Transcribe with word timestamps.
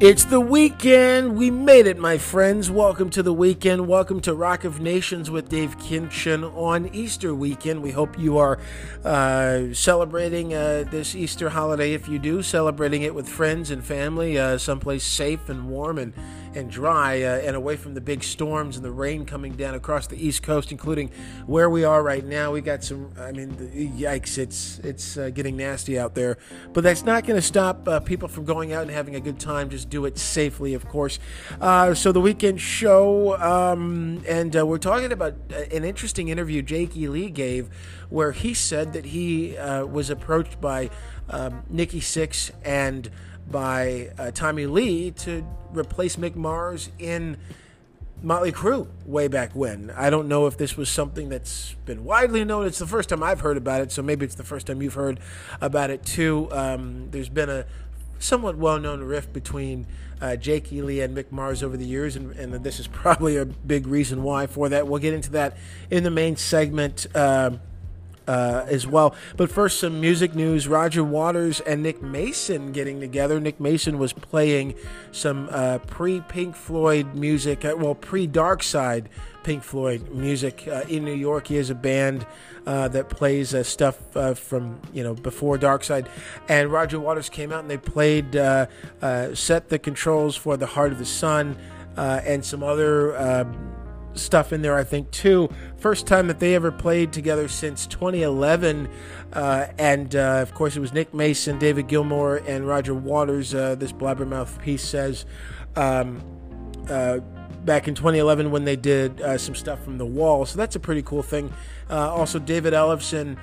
It's 0.00 0.24
the 0.24 0.40
weekend. 0.40 1.36
We 1.36 1.50
made 1.50 1.86
it, 1.86 1.98
my 1.98 2.16
friends. 2.16 2.70
Welcome 2.70 3.10
to 3.10 3.22
the 3.22 3.34
weekend. 3.34 3.86
Welcome 3.86 4.22
to 4.22 4.32
Rock 4.32 4.64
of 4.64 4.80
Nations 4.80 5.30
with 5.30 5.50
Dave 5.50 5.78
Kinchin 5.78 6.56
on 6.56 6.86
Easter 6.94 7.34
weekend. 7.34 7.82
We 7.82 7.90
hope 7.90 8.18
you 8.18 8.38
are 8.38 8.58
uh, 9.04 9.74
celebrating 9.74 10.54
uh, 10.54 10.86
this 10.90 11.14
Easter 11.14 11.50
holiday. 11.50 11.92
If 11.92 12.08
you 12.08 12.18
do, 12.18 12.42
celebrating 12.42 13.02
it 13.02 13.14
with 13.14 13.28
friends 13.28 13.70
and 13.70 13.84
family, 13.84 14.38
uh, 14.38 14.56
someplace 14.56 15.04
safe 15.04 15.50
and 15.50 15.68
warm 15.68 15.98
and 15.98 16.14
and 16.54 16.70
dry 16.70 17.22
uh, 17.22 17.38
and 17.38 17.56
away 17.56 17.76
from 17.76 17.94
the 17.94 18.00
big 18.00 18.22
storms 18.22 18.76
and 18.76 18.84
the 18.84 18.90
rain 18.90 19.24
coming 19.24 19.52
down 19.52 19.74
across 19.74 20.06
the 20.06 20.16
East 20.16 20.42
Coast, 20.42 20.72
including 20.72 21.10
where 21.46 21.70
we 21.70 21.84
are 21.84 22.02
right 22.02 22.24
now. 22.24 22.52
We 22.52 22.60
got 22.60 22.82
some. 22.82 23.12
I 23.18 23.32
mean, 23.32 23.54
yikes! 23.98 24.38
It's 24.38 24.78
it's 24.80 25.16
uh, 25.16 25.30
getting 25.30 25.56
nasty 25.56 25.98
out 25.98 26.14
there, 26.14 26.38
but 26.72 26.82
that's 26.82 27.04
not 27.04 27.26
going 27.26 27.38
to 27.38 27.46
stop 27.46 27.86
uh, 27.88 28.00
people 28.00 28.28
from 28.28 28.44
going 28.44 28.72
out 28.72 28.82
and 28.82 28.90
having 28.90 29.14
a 29.14 29.20
good 29.20 29.38
time. 29.38 29.70
Just 29.70 29.90
do 29.90 30.04
it 30.04 30.18
safely, 30.18 30.74
of 30.74 30.88
course. 30.88 31.18
Uh, 31.60 31.94
so 31.94 32.12
the 32.12 32.20
weekend 32.20 32.60
show, 32.60 33.36
um, 33.40 34.22
and 34.28 34.56
uh, 34.56 34.66
we're 34.66 34.78
talking 34.78 35.12
about 35.12 35.34
uh, 35.52 35.56
an 35.72 35.84
interesting 35.84 36.28
interview 36.28 36.62
Jake 36.62 36.96
E. 36.96 37.08
Lee 37.08 37.30
gave, 37.30 37.68
where 38.08 38.32
he 38.32 38.54
said 38.54 38.92
that 38.92 39.06
he 39.06 39.56
was 39.60 40.10
approached 40.10 40.60
by 40.60 40.90
um, 41.28 41.62
Nikki 41.68 42.00
Sixx 42.00 42.50
and 42.64 43.10
by 43.48 44.10
uh, 44.18 44.30
Tommy 44.32 44.66
Lee 44.66 45.10
to 45.12 45.44
replace 45.72 46.16
Mick 46.16 46.34
Mars 46.34 46.90
in 46.98 47.36
Motley 48.22 48.52
Crue 48.52 48.88
way 49.06 49.28
back 49.28 49.54
when. 49.54 49.90
I 49.96 50.10
don't 50.10 50.28
know 50.28 50.46
if 50.46 50.56
this 50.58 50.76
was 50.76 50.90
something 50.90 51.28
that's 51.28 51.74
been 51.86 52.04
widely 52.04 52.44
known. 52.44 52.66
It's 52.66 52.78
the 52.78 52.86
first 52.86 53.08
time 53.08 53.22
I've 53.22 53.40
heard 53.40 53.56
about 53.56 53.80
it, 53.80 53.92
so 53.92 54.02
maybe 54.02 54.26
it's 54.26 54.34
the 54.34 54.44
first 54.44 54.66
time 54.66 54.82
you've 54.82 54.94
heard 54.94 55.20
about 55.60 55.90
it 55.90 56.04
too. 56.04 56.48
Um, 56.52 57.10
there's 57.10 57.30
been 57.30 57.48
a 57.48 57.64
somewhat 58.18 58.56
well-known 58.56 59.02
rift 59.02 59.32
between 59.32 59.86
uh, 60.20 60.36
Jake 60.36 60.70
Ely 60.72 61.02
and 61.02 61.16
Mick 61.16 61.32
Mars 61.32 61.62
over 61.62 61.76
the 61.76 61.86
years, 61.86 62.14
and, 62.14 62.32
and, 62.32 62.52
this 62.62 62.78
is 62.78 62.86
probably 62.86 63.36
a 63.36 63.46
big 63.46 63.86
reason 63.86 64.22
why 64.22 64.46
for 64.46 64.68
that. 64.68 64.86
We'll 64.86 65.00
get 65.00 65.14
into 65.14 65.30
that 65.30 65.56
in 65.90 66.04
the 66.04 66.10
main 66.10 66.36
segment. 66.36 67.06
Uh, 67.14 67.52
uh, 68.26 68.64
as 68.68 68.86
well. 68.86 69.14
But 69.36 69.50
first, 69.50 69.80
some 69.80 70.00
music 70.00 70.34
news. 70.34 70.68
Roger 70.68 71.02
Waters 71.02 71.60
and 71.60 71.82
Nick 71.82 72.02
Mason 72.02 72.72
getting 72.72 73.00
together. 73.00 73.40
Nick 73.40 73.60
Mason 73.60 73.98
was 73.98 74.12
playing 74.12 74.74
some 75.12 75.48
uh, 75.50 75.78
pre 75.78 76.20
Pink 76.20 76.54
Floyd 76.54 77.14
music, 77.14 77.64
uh, 77.64 77.74
well, 77.76 77.94
pre 77.94 78.26
Dark 78.26 78.62
Side 78.62 79.08
Pink 79.42 79.62
Floyd 79.62 80.10
music 80.10 80.68
uh, 80.68 80.84
in 80.88 81.04
New 81.04 81.14
York. 81.14 81.46
He 81.46 81.56
has 81.56 81.70
a 81.70 81.74
band 81.74 82.26
uh, 82.66 82.88
that 82.88 83.08
plays 83.08 83.54
uh, 83.54 83.62
stuff 83.62 83.96
from 84.38 84.80
you 84.92 85.02
know 85.02 85.14
before 85.14 85.58
Dark 85.58 85.82
Side, 85.82 86.08
and 86.48 86.70
Roger 86.70 87.00
Waters 87.00 87.28
came 87.28 87.52
out 87.52 87.60
and 87.60 87.70
they 87.70 87.78
played 87.78 88.32
set 89.36 89.68
the 89.68 89.78
controls 89.78 90.36
for 90.36 90.56
the 90.56 90.66
Heart 90.66 90.92
of 90.92 90.98
the 90.98 91.06
Sun 91.06 91.56
and 91.96 92.44
some 92.44 92.62
other 92.62 93.46
stuff 94.14 94.52
in 94.52 94.62
there, 94.62 94.76
I 94.76 94.84
think, 94.84 95.10
too. 95.10 95.48
First 95.76 96.06
time 96.06 96.26
that 96.28 96.40
they 96.40 96.54
ever 96.54 96.72
played 96.72 97.12
together 97.12 97.48
since 97.48 97.86
2011. 97.86 98.88
Uh, 99.32 99.66
and 99.78 100.14
uh, 100.14 100.38
of 100.42 100.54
course, 100.54 100.76
it 100.76 100.80
was 100.80 100.92
Nick 100.92 101.14
Mason, 101.14 101.58
David 101.58 101.88
Gilmour, 101.88 102.42
and 102.46 102.66
Roger 102.66 102.94
Waters. 102.94 103.54
Uh, 103.54 103.74
this 103.74 103.92
Blabbermouth 103.92 104.60
piece 104.60 104.82
says 104.82 105.26
um, 105.76 106.22
uh, 106.88 107.18
back 107.64 107.88
in 107.88 107.94
2011 107.94 108.50
when 108.50 108.64
they 108.64 108.76
did 108.76 109.20
uh, 109.20 109.38
some 109.38 109.54
stuff 109.54 109.82
from 109.84 109.98
The 109.98 110.06
Wall. 110.06 110.46
So 110.46 110.56
that's 110.56 110.76
a 110.76 110.80
pretty 110.80 111.02
cool 111.02 111.22
thing. 111.22 111.52
Uh, 111.88 112.12
also, 112.12 112.38
David 112.38 112.72
Ellefson 112.72 113.36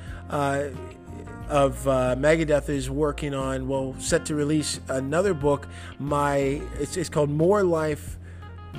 of 1.49 1.87
uh, 1.87 2.15
Megadeth 2.17 2.69
is 2.69 2.89
working 2.89 3.33
on, 3.33 3.67
well, 3.67 3.95
set 3.99 4.25
to 4.25 4.35
release 4.35 4.79
another 4.89 5.33
book. 5.33 5.67
My 5.97 6.37
it's, 6.79 6.97
it's 6.97 7.09
called 7.09 7.29
More 7.29 7.63
Life 7.63 8.17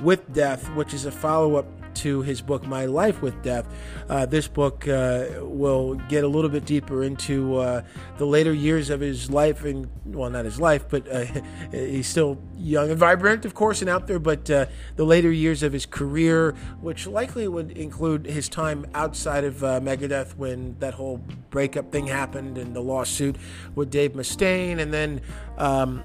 with 0.01 0.31
Death, 0.33 0.67
which 0.75 0.93
is 0.93 1.05
a 1.05 1.11
follow 1.11 1.55
up 1.55 1.65
to 1.95 2.21
his 2.21 2.41
book 2.41 2.65
My 2.65 2.85
Life 2.85 3.21
with 3.21 3.41
Death. 3.41 3.67
Uh, 4.09 4.25
this 4.25 4.47
book 4.47 4.87
uh, 4.87 5.25
will 5.41 5.95
get 6.09 6.23
a 6.23 6.27
little 6.27 6.49
bit 6.49 6.65
deeper 6.65 7.03
into 7.03 7.57
uh, 7.57 7.83
the 8.17 8.25
later 8.25 8.53
years 8.53 8.89
of 8.89 8.99
his 8.99 9.29
life, 9.29 9.65
and 9.65 9.89
well, 10.05 10.29
not 10.29 10.45
his 10.45 10.59
life, 10.59 10.85
but 10.89 11.07
uh, 11.11 11.25
he's 11.71 12.07
still 12.07 12.37
young 12.57 12.89
and 12.89 12.99
vibrant, 12.99 13.45
of 13.45 13.53
course, 13.53 13.81
and 13.81 13.89
out 13.89 14.07
there. 14.07 14.19
But 14.19 14.49
uh, 14.49 14.65
the 14.95 15.05
later 15.05 15.31
years 15.31 15.63
of 15.63 15.73
his 15.73 15.85
career, 15.85 16.55
which 16.81 17.07
likely 17.07 17.47
would 17.47 17.71
include 17.71 18.25
his 18.25 18.49
time 18.49 18.85
outside 18.93 19.43
of 19.43 19.63
uh, 19.63 19.79
Megadeth 19.79 20.35
when 20.35 20.77
that 20.79 20.93
whole 20.93 21.17
breakup 21.49 21.91
thing 21.91 22.07
happened 22.07 22.57
and 22.57 22.75
the 22.75 22.81
lawsuit 22.81 23.37
with 23.75 23.89
Dave 23.89 24.13
Mustaine, 24.13 24.79
and 24.79 24.93
then. 24.93 25.21
Um, 25.57 26.03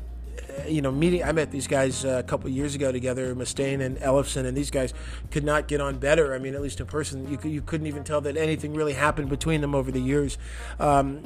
you 0.68 0.82
know, 0.82 0.92
meeting. 0.92 1.22
I 1.22 1.32
met 1.32 1.50
these 1.50 1.66
guys 1.66 2.04
uh, 2.04 2.18
a 2.18 2.22
couple 2.22 2.48
years 2.50 2.74
ago 2.74 2.92
together, 2.92 3.34
Mustaine 3.34 3.80
and 3.80 3.98
Ellefson, 3.98 4.46
and 4.46 4.56
these 4.56 4.70
guys 4.70 4.94
could 5.30 5.44
not 5.44 5.68
get 5.68 5.80
on 5.80 5.98
better. 5.98 6.34
I 6.34 6.38
mean, 6.38 6.54
at 6.54 6.62
least 6.62 6.80
in 6.80 6.86
person, 6.86 7.30
you, 7.30 7.38
you 7.48 7.62
couldn't 7.62 7.86
even 7.86 8.04
tell 8.04 8.20
that 8.22 8.36
anything 8.36 8.74
really 8.74 8.92
happened 8.92 9.28
between 9.28 9.60
them 9.60 9.74
over 9.74 9.90
the 9.90 10.00
years. 10.00 10.38
Um, 10.78 11.22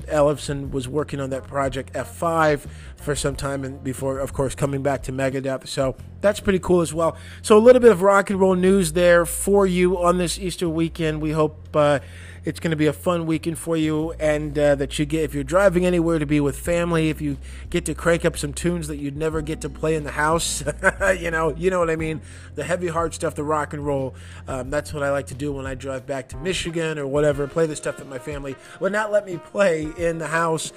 was 0.70 0.88
working 0.88 1.20
on 1.20 1.30
that 1.30 1.46
project 1.46 1.92
F5 1.92 2.66
for 2.96 3.14
some 3.14 3.36
time, 3.36 3.64
and 3.64 3.82
before, 3.82 4.18
of 4.18 4.32
course, 4.32 4.54
coming 4.54 4.82
back 4.82 5.02
to 5.04 5.12
Megadeth. 5.12 5.66
So 5.66 5.96
that's 6.20 6.40
pretty 6.40 6.58
cool 6.58 6.80
as 6.80 6.92
well. 6.92 7.16
So 7.42 7.56
a 7.56 7.60
little 7.60 7.80
bit 7.80 7.90
of 7.90 8.02
rock 8.02 8.30
and 8.30 8.40
roll 8.40 8.54
news 8.54 8.92
there 8.92 9.24
for 9.24 9.66
you 9.66 9.98
on 9.98 10.18
this 10.18 10.38
Easter 10.38 10.68
weekend. 10.68 11.20
We 11.20 11.32
hope. 11.32 11.74
Uh, 11.74 12.00
it's 12.48 12.60
going 12.60 12.70
to 12.70 12.76
be 12.76 12.86
a 12.86 12.94
fun 12.94 13.26
weekend 13.26 13.58
for 13.58 13.76
you, 13.76 14.12
and 14.12 14.58
uh, 14.58 14.74
that 14.76 14.98
you 14.98 15.04
get 15.04 15.22
if 15.22 15.34
you're 15.34 15.44
driving 15.44 15.84
anywhere 15.84 16.18
to 16.18 16.24
be 16.24 16.40
with 16.40 16.58
family, 16.58 17.10
if 17.10 17.20
you 17.20 17.36
get 17.68 17.84
to 17.84 17.94
crank 17.94 18.24
up 18.24 18.38
some 18.38 18.54
tunes 18.54 18.88
that 18.88 18.96
you'd 18.96 19.18
never 19.18 19.42
get 19.42 19.60
to 19.60 19.68
play 19.68 19.94
in 19.94 20.04
the 20.04 20.12
house, 20.12 20.64
you 21.20 21.30
know, 21.30 21.54
you 21.54 21.70
know 21.70 21.78
what 21.78 21.90
I 21.90 21.96
mean. 21.96 22.22
The 22.54 22.64
heavy, 22.64 22.88
hard 22.88 23.12
stuff, 23.12 23.34
the 23.34 23.44
rock 23.44 23.74
and 23.74 23.84
roll. 23.84 24.14
Um, 24.48 24.70
that's 24.70 24.94
what 24.94 25.02
I 25.02 25.10
like 25.10 25.26
to 25.26 25.34
do 25.34 25.52
when 25.52 25.66
I 25.66 25.74
drive 25.74 26.06
back 26.06 26.30
to 26.30 26.38
Michigan 26.38 26.98
or 26.98 27.06
whatever. 27.06 27.46
Play 27.46 27.66
the 27.66 27.76
stuff 27.76 27.98
that 27.98 28.08
my 28.08 28.18
family 28.18 28.56
would 28.80 28.92
not 28.92 29.12
let 29.12 29.26
me 29.26 29.36
play 29.36 29.86
in 29.98 30.16
the 30.16 30.28
house. 30.28 30.72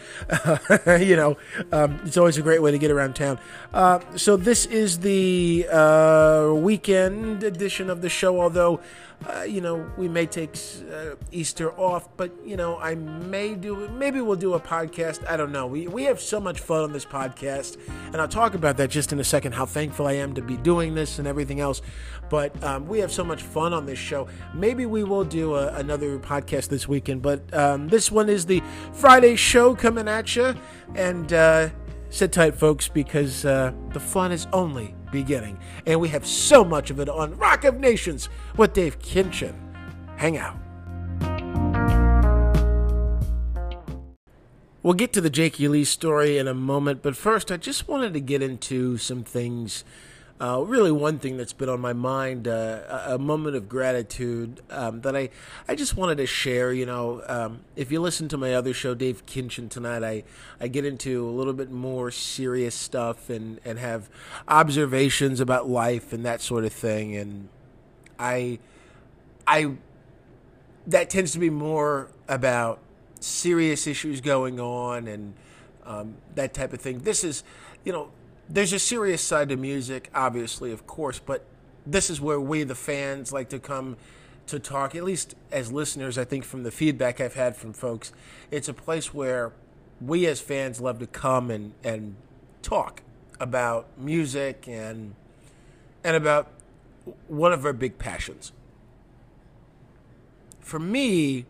you 0.86 1.16
know, 1.16 1.38
um, 1.72 2.02
it's 2.04 2.18
always 2.18 2.38
a 2.38 2.42
great 2.42 2.62
way 2.62 2.72
to 2.72 2.78
get 2.78 2.92
around 2.92 3.16
town. 3.16 3.40
Uh, 3.74 4.00
so 4.18 4.36
this 4.36 4.66
is 4.66 5.00
the 5.00 5.66
uh, 5.72 6.54
weekend 6.54 7.44
edition 7.44 7.90
of 7.90 8.02
the 8.02 8.10
show, 8.10 8.42
although. 8.42 8.82
Uh, 9.28 9.44
you 9.44 9.62
know, 9.62 9.88
we 9.98 10.08
may 10.08 10.26
take 10.26 10.58
uh, 10.92 11.16
Easter 11.32 11.72
off, 11.80 12.10
but 12.18 12.32
you 12.44 12.58
know, 12.58 12.78
I 12.78 12.96
may 12.96 13.54
do 13.54 13.88
maybe 13.90 14.20
we'll 14.20 14.36
do 14.36 14.56
a 14.56 14.60
podcast. 14.60 15.28
I 15.30 15.38
don't 15.38 15.52
know. 15.52 15.68
We 15.68 15.88
we 15.88 16.04
have 16.06 16.20
so 16.20 16.40
much 16.40 16.60
fun 16.60 16.84
on 16.84 16.92
this 16.92 17.06
podcast, 17.06 17.78
and 18.08 18.18
I'll 18.18 18.28
talk 18.28 18.56
about 18.56 18.78
that 18.78 18.90
just 18.90 19.14
in 19.14 19.20
a 19.20 19.24
second. 19.24 19.54
How 19.54 19.66
thankful 19.68 20.08
I 20.08 20.14
am 20.14 20.34
to 20.34 20.42
be 20.42 20.58
doing 20.58 20.96
this 20.96 21.20
and 21.20 21.28
everything 21.28 21.60
else. 21.60 21.84
But 22.30 22.64
um, 22.64 22.88
we 22.88 23.00
have 23.00 23.12
so 23.12 23.24
much 23.24 23.44
fun 23.44 23.74
on 23.74 23.86
this 23.86 24.00
show. 24.00 24.28
Maybe 24.56 24.86
we 24.86 25.04
will 25.04 25.26
do 25.26 25.56
a, 25.56 25.68
another 25.74 26.18
podcast 26.18 26.70
this 26.70 26.88
weekend. 26.88 27.22
But 27.22 27.54
um, 27.54 27.90
this 27.90 28.12
one 28.12 28.28
is 28.28 28.46
the 28.48 28.64
Friday 28.94 29.36
show 29.36 29.76
coming 29.76 30.08
at 30.08 30.36
you, 30.36 30.56
and 30.96 31.32
uh, 31.32 31.70
sit 32.10 32.32
tight, 32.32 32.56
folks, 32.56 32.88
because 32.88 33.46
uh, 33.46 33.72
the 33.94 34.00
fun 34.00 34.32
is 34.32 34.48
only 34.52 34.96
beginning. 35.12 35.60
And 35.86 36.00
we 36.00 36.10
have 36.10 36.26
so 36.26 36.64
much 36.64 36.90
of 36.90 37.00
it 37.00 37.10
on 37.10 37.38
Rock 37.38 37.64
of 37.64 37.80
Nations 37.80 38.30
with 38.58 38.74
Dave 38.74 39.00
Kinchin. 39.00 39.56
Hang 40.18 40.38
out. 40.38 40.58
We'll 44.84 44.96
get 44.96 45.14
to 45.14 45.22
the 45.22 45.30
Jakey 45.30 45.68
Lee 45.68 45.84
story 45.84 46.40
in 46.40 46.48
a 46.48 46.56
moment, 46.56 47.04
but 47.04 47.16
first, 47.16 47.52
I 47.52 47.58
just 47.58 47.88
wanted 47.88 48.14
to 48.14 48.20
get 48.20 48.42
into 48.42 48.98
some 48.98 49.24
things 49.24 49.84
uh, 50.42 50.60
really, 50.66 50.92
one 50.92 51.20
thing 51.20 51.38
that's 51.38 51.54
been 51.54 51.70
on 51.70 51.80
my 51.80 51.94
mind, 51.94 52.48
uh, 52.48 53.04
a, 53.06 53.20
moment 53.20 53.56
of 53.56 53.70
gratitude 53.70 54.60
um, 54.72 55.02
that 55.02 55.16
I, 55.16 55.30
I 55.68 55.76
just 55.76 55.96
wanted 55.96 56.18
to 56.18 56.26
share. 56.26 56.74
You 56.74 56.88
know, 56.88 57.22
um, 57.28 57.60
if 57.76 57.92
you 57.92 58.02
listen 58.02 58.28
to 58.30 58.40
my 58.40 58.56
other 58.56 58.74
show, 58.74 58.96
Dave 58.96 59.24
Kinchin, 59.28 59.70
tonight, 59.70 60.04
I, 60.04 60.24
I 60.60 60.68
get 60.68 60.84
into 60.84 61.30
a 61.30 61.30
little 61.30 61.54
bit 61.54 61.70
more 61.70 62.10
serious 62.10 62.74
stuff 62.74 63.30
and, 63.30 63.60
and 63.64 63.78
have 63.78 64.10
observations 64.48 65.42
about 65.42 65.70
life 65.70 66.12
and 66.12 66.26
that 66.26 66.42
sort 66.42 66.66
of 66.66 66.74
thing. 66.74 67.16
And 67.16 67.48
I, 68.18 68.58
I, 69.46 69.76
that 70.88 71.12
tends 71.12 71.34
to 71.34 71.40
be 71.40 71.52
more 71.52 72.10
about 72.28 72.80
serious 73.20 73.86
issues 73.86 74.22
going 74.22 74.60
on 74.60 75.08
and 75.08 75.36
um, 75.86 76.16
that 76.34 76.56
type 76.56 76.74
of 76.74 76.82
thing. 76.82 77.02
This 77.02 77.24
is, 77.24 77.44
you 77.84 77.94
know, 77.94 78.10
there's 78.54 78.74
a 78.74 78.80
serious 78.80 79.22
side 79.22 79.50
to 79.50 79.56
music, 79.56 80.10
obviously, 80.14 80.72
of 80.72 80.86
course, 80.86 81.20
but 81.20 81.46
this 81.86 82.10
is 82.10 82.20
where 82.20 82.40
we, 82.40 82.64
the 82.64 82.76
fans, 82.76 83.32
like 83.32 83.50
to 83.50 83.60
come 83.60 83.98
to 84.48 84.60
talk, 84.60 84.94
at 84.96 85.04
least 85.04 85.36
as 85.52 85.72
listeners, 85.72 86.18
I 86.18 86.26
think 86.26 86.44
from 86.44 86.64
the 86.64 86.72
feedback 86.72 87.22
I've 87.22 87.36
had 87.36 87.56
from 87.56 87.72
folks, 87.72 88.12
it's 88.52 88.68
a 88.68 88.74
place 88.74 89.14
where 89.14 89.54
we 90.02 90.26
as 90.26 90.42
fans 90.42 90.82
love 90.82 91.00
to 91.00 91.08
come 91.08 91.50
and, 91.50 91.74
and 91.84 92.16
talk 92.62 93.02
about 93.40 93.88
music 93.98 94.68
and 94.68 95.16
and 96.04 96.16
about 96.16 96.48
one 97.28 97.54
of 97.54 97.66
our 97.66 97.74
big 97.74 97.98
passions. 97.98 98.52
For 100.60 100.80
me, 100.80 101.46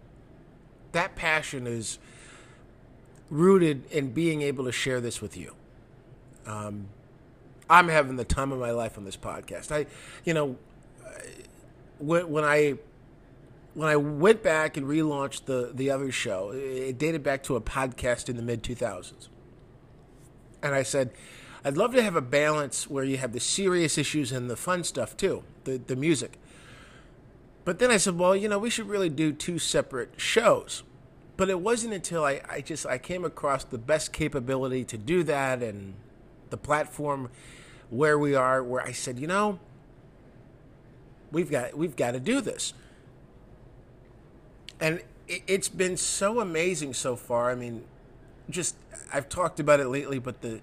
that 0.92 1.16
passion 1.16 1.68
is 1.68 2.00
rooted 3.30 3.90
in 3.92 4.12
being 4.12 4.42
able 4.42 4.66
to 4.66 4.72
share 4.74 5.00
this 5.00 5.22
with 5.22 5.38
you. 5.38 5.56
Um, 6.52 6.88
I'm 7.70 7.88
having 7.88 8.18
the 8.18 8.26
time 8.26 8.52
of 8.52 8.60
my 8.60 8.72
life 8.72 8.98
on 8.98 9.06
this 9.06 9.16
podcast. 9.16 9.72
I, 9.72 9.86
you 10.26 10.34
know, 10.34 10.58
when, 12.00 12.44
I 12.44 12.76
when 13.74 13.88
I 13.88 13.96
went 13.96 14.44
back 14.44 14.76
and 14.76 14.86
relaunched 14.86 15.46
the 15.46 15.72
the 15.74 15.90
other 15.90 16.12
show, 16.12 16.52
it 16.54 16.98
dated 16.98 17.24
back 17.24 17.44
to 17.44 17.56
a 17.56 17.62
podcast 17.62 18.28
in 18.28 18.36
the 18.36 18.42
mid 18.42 18.64
2000s, 18.64 19.30
and 20.62 20.76
I 20.76 20.84
said, 20.84 21.12
I'd 21.64 21.78
love 21.78 21.94
to 21.94 22.04
have 22.04 22.16
a 22.16 22.22
balance 22.22 22.90
where 22.90 23.06
you 23.06 23.18
have 23.18 23.32
the 23.32 23.40
serious 23.40 23.98
issues 23.98 24.32
and 24.32 24.50
the 24.50 24.58
fun 24.58 24.84
stuff 24.84 25.16
too, 25.16 25.44
the 25.64 25.78
the 25.78 25.96
music. 25.96 26.38
But 27.64 27.80
then 27.80 27.92
I 27.92 27.98
said, 27.98 28.18
well, 28.18 28.36
you 28.36 28.50
know, 28.50 28.58
we 28.60 28.72
should 28.72 28.88
really 28.90 29.10
do 29.10 29.32
two 29.32 29.60
separate 29.60 30.14
shows. 30.18 30.84
But 31.38 31.50
it 31.50 31.62
wasn't 31.62 31.94
until 31.94 32.26
I, 32.26 32.42
I 32.50 32.62
just 32.62 32.86
I 32.86 32.98
came 32.98 33.24
across 33.24 33.64
the 33.64 33.78
best 33.78 34.12
capability 34.12 34.84
to 34.86 34.98
do 34.98 35.24
that 35.24 35.64
and 35.64 35.94
the 36.52 36.58
platform 36.58 37.30
where 37.90 38.18
we 38.18 38.36
are 38.36 38.64
where 38.64 38.82
I 38.82 38.92
said, 38.92 39.20
you 39.20 39.28
know, 39.28 39.60
we've 41.32 41.50
got 41.50 41.78
we've 41.78 41.96
got 41.96 42.12
to 42.12 42.20
do 42.20 42.42
this. 42.42 42.74
And 44.80 45.02
it, 45.28 45.44
it's 45.48 45.70
been 45.70 45.98
so 45.98 46.40
amazing 46.40 46.94
so 46.94 47.16
far. 47.16 47.52
I 47.52 47.56
mean, 47.56 47.84
just 48.50 48.76
I've 49.14 49.30
talked 49.30 49.60
about 49.60 49.80
it 49.80 49.88
lately, 49.88 50.20
but 50.20 50.42
the 50.42 50.62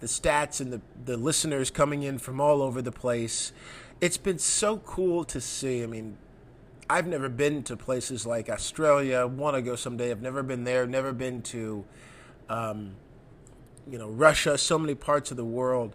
the 0.00 0.06
stats 0.06 0.60
and 0.60 0.72
the 0.72 0.80
the 1.04 1.16
listeners 1.16 1.70
coming 1.70 2.02
in 2.02 2.18
from 2.18 2.40
all 2.40 2.62
over 2.62 2.80
the 2.80 2.92
place, 2.92 3.52
it's 4.00 4.16
been 4.16 4.38
so 4.38 4.78
cool 4.78 5.24
to 5.24 5.40
see. 5.40 5.82
I 5.82 5.86
mean, 5.86 6.16
I've 6.88 7.06
never 7.06 7.28
been 7.28 7.62
to 7.64 7.76
places 7.76 8.26
like 8.26 8.48
Australia. 8.48 9.26
Want 9.26 9.54
to 9.56 9.62
go 9.62 9.76
someday. 9.76 10.10
I've 10.10 10.22
never 10.22 10.42
been 10.42 10.64
there. 10.64 10.86
Never 10.86 11.12
been 11.12 11.40
to, 11.42 11.84
um, 12.48 12.96
you 13.90 13.98
know, 13.98 14.08
Russia. 14.08 14.56
So 14.56 14.78
many 14.78 14.94
parts 14.94 15.30
of 15.30 15.36
the 15.36 15.44
world. 15.44 15.94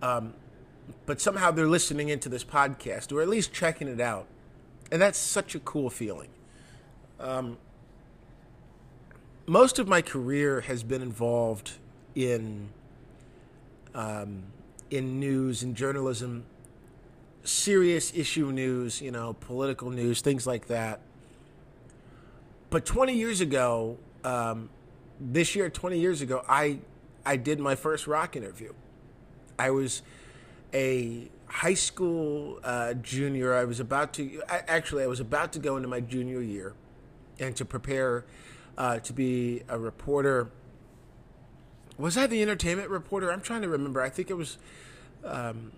Um, 0.00 0.34
but 1.06 1.20
somehow 1.20 1.50
they're 1.50 1.66
listening 1.66 2.08
into 2.08 2.28
this 2.28 2.44
podcast 2.44 3.12
or 3.12 3.22
at 3.22 3.28
least 3.28 3.52
checking 3.52 3.88
it 3.88 4.00
out. 4.00 4.26
And 4.90 5.00
that's 5.00 5.18
such 5.18 5.54
a 5.54 5.60
cool 5.60 5.90
feeling. 5.90 6.28
Um, 7.18 7.56
most 9.46 9.78
of 9.78 9.88
my 9.88 10.02
career 10.02 10.62
has 10.62 10.82
been 10.82 11.02
involved 11.02 11.72
in 12.14 12.68
um, 13.94 14.44
in 14.90 15.18
news 15.18 15.62
and 15.62 15.74
journalism, 15.74 16.44
serious 17.44 18.12
issue 18.14 18.52
news, 18.52 19.00
you 19.00 19.10
know, 19.10 19.34
political 19.34 19.90
news, 19.90 20.20
things 20.20 20.46
like 20.46 20.66
that. 20.66 21.00
But 22.70 22.86
20 22.86 23.14
years 23.14 23.40
ago, 23.40 23.98
um, 24.24 24.70
this 25.20 25.54
year, 25.54 25.68
20 25.68 25.98
years 25.98 26.20
ago, 26.22 26.44
I 26.48 26.78
I 27.24 27.36
did 27.36 27.60
my 27.60 27.74
first 27.74 28.06
rock 28.06 28.36
interview. 28.36 28.72
I 29.58 29.70
was 29.70 30.02
a 30.74 31.30
high 31.46 31.74
school 31.74 32.58
uh, 32.64 32.94
junior. 32.94 33.54
I 33.54 33.64
was 33.64 33.80
about 33.80 34.12
to 34.14 34.42
actually 34.48 35.04
I 35.04 35.06
was 35.06 35.20
about 35.20 35.52
to 35.52 35.58
go 35.58 35.76
into 35.76 35.88
my 35.88 36.00
junior 36.00 36.40
year, 36.40 36.74
and 37.38 37.54
to 37.56 37.64
prepare 37.64 38.24
uh, 38.78 38.98
to 39.00 39.12
be 39.12 39.62
a 39.68 39.78
reporter. 39.78 40.50
Was 41.98 42.16
I 42.16 42.26
the 42.26 42.42
entertainment 42.42 42.88
reporter? 42.88 43.30
I'm 43.30 43.42
trying 43.42 43.62
to 43.62 43.68
remember. 43.68 44.00
I 44.00 44.08
think 44.08 44.30
it 44.30 44.34
was. 44.34 44.58
Um, 45.24 45.72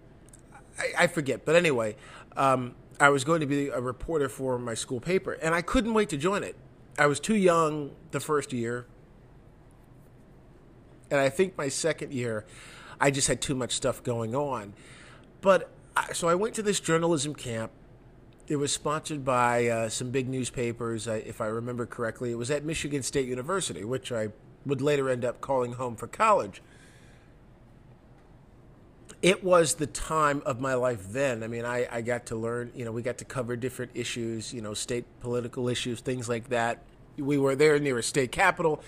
I, 0.79 1.05
I, 1.05 1.07
forget, 1.07 1.45
but 1.45 1.55
anyway, 1.55 1.97
um, 2.37 2.75
I 2.99 3.11
was 3.11 3.25
going 3.25 3.41
to 3.41 3.47
be 3.47 3.69
a 3.69 3.81
reporter 3.81 4.29
for 4.29 4.59
my 4.59 4.75
school 4.75 5.01
paper, 5.01 5.33
and 5.33 5.55
I 5.55 5.61
couldn't 5.61 5.93
wait 5.93 6.09
to 6.09 6.17
join 6.17 6.43
it. 6.43 6.57
I 6.99 7.07
was 7.07 7.21
too 7.21 7.37
young 7.37 7.91
the 8.11 8.21
first 8.21 8.53
year, 8.53 8.87
and 11.11 11.21
I 11.21 11.29
think 11.29 11.57
my 11.57 11.69
second 11.69 12.13
year, 12.13 12.45
I 13.01 13.11
just 13.11 13.29
had 13.29 13.41
too 13.41 13.55
much 13.55 13.73
stuff 13.73 14.03
going 14.03 14.35
on. 14.35 14.75
But 15.41 15.71
so 16.13 16.29
I 16.29 16.35
went 16.35 16.55
to 16.55 16.63
this 16.63 16.81
journalism 16.81 17.35
camp. 17.35 17.71
It 18.47 18.57
was 18.57 18.73
sponsored 18.73 19.25
by 19.25 19.69
uh, 19.69 19.89
some 19.89 20.11
big 20.11 20.29
newspapers, 20.29 21.07
if 21.07 21.41
I 21.41 21.47
remember 21.47 21.87
correctly. 21.87 22.31
It 22.31 22.35
was 22.35 22.51
at 22.51 22.65
Michigan 22.65 23.03
State 23.03 23.27
University, 23.27 23.85
which 23.85 24.13
I 24.13 24.29
would 24.67 24.83
later 24.83 25.09
end 25.09 25.25
up 25.25 25.41
calling 25.41 25.73
home 25.75 25.97
for 25.97 26.07
college. 26.07 26.63
It 29.23 29.43
was 29.43 29.75
the 29.75 29.87
time 29.87 30.43
of 30.45 30.61
my 30.61 30.75
life 30.75 31.11
then. 31.11 31.43
I 31.43 31.47
mean, 31.47 31.65
I, 31.65 31.89
I 31.91 32.03
got 32.03 32.27
to 32.27 32.37
learn, 32.37 32.71
you 32.75 32.85
know, 32.85 32.93
we 32.93 33.01
got 33.01 33.17
to 33.19 33.25
cover 33.25 33.57
different 33.57 33.93
issues, 33.95 34.53
you 34.53 34.61
know, 34.61 34.75
state 34.75 35.07
political 35.21 35.69
issues, 35.69 36.01
things 36.01 36.29
like 36.29 36.51
that. 36.51 36.83
We 37.17 37.39
were 37.39 37.57
there 37.57 37.79
near 37.79 37.99
a 37.99 38.03
state 38.03 38.33
capitol, 38.33 38.83